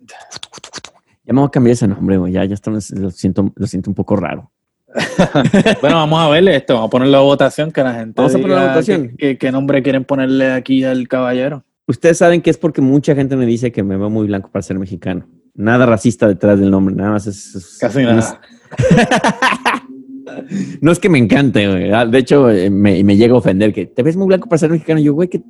[1.26, 2.32] Ya me voy a cambiar ese nombre, güey.
[2.32, 2.80] Ya, ya está, lo
[3.10, 4.50] siento, lo siento un poco raro.
[5.80, 8.38] Bueno, vamos a ver esto, vamos a ponerlo a votación, que la gente Vamos a
[8.38, 9.16] ponerlo a diga votación.
[9.38, 11.64] qué- nombre quieren ponerle aquí al caballero.
[11.86, 14.62] Ustedes saben que es porque mucha gente me dice que me veo muy blanco para
[14.62, 15.26] ser mexicano.
[15.54, 17.54] Nada racista detrás del nombre, nada más es.
[17.54, 18.40] es- Casi nada.
[20.80, 21.90] no es que me encante, güey.
[21.92, 24.58] Ah, De hecho, eh, me, me llega a ofender que te ves muy blanco para
[24.58, 25.00] ser mexicano.
[25.00, 25.42] Yo, güey, ¿qué,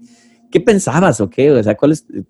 [0.50, 1.50] qué pensabas o qué?
[1.52, 2.22] O sea, ¿cuál es eh,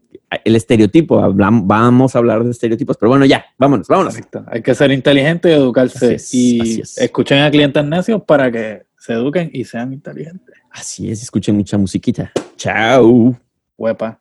[0.44, 1.20] el estereotipo?
[1.20, 4.14] Hablam- vamos a hablar de estereotipos, pero bueno, ya, vámonos, vámonos.
[4.14, 4.44] Correcto.
[4.48, 6.14] Hay que ser inteligente y educarse.
[6.14, 6.98] Es, y es.
[6.98, 10.54] escuchen a clientes necios para que se eduquen y sean inteligentes.
[10.70, 12.32] Así es, escuchen mucha musiquita.
[12.56, 13.36] Chao.
[13.76, 14.20] Huepa.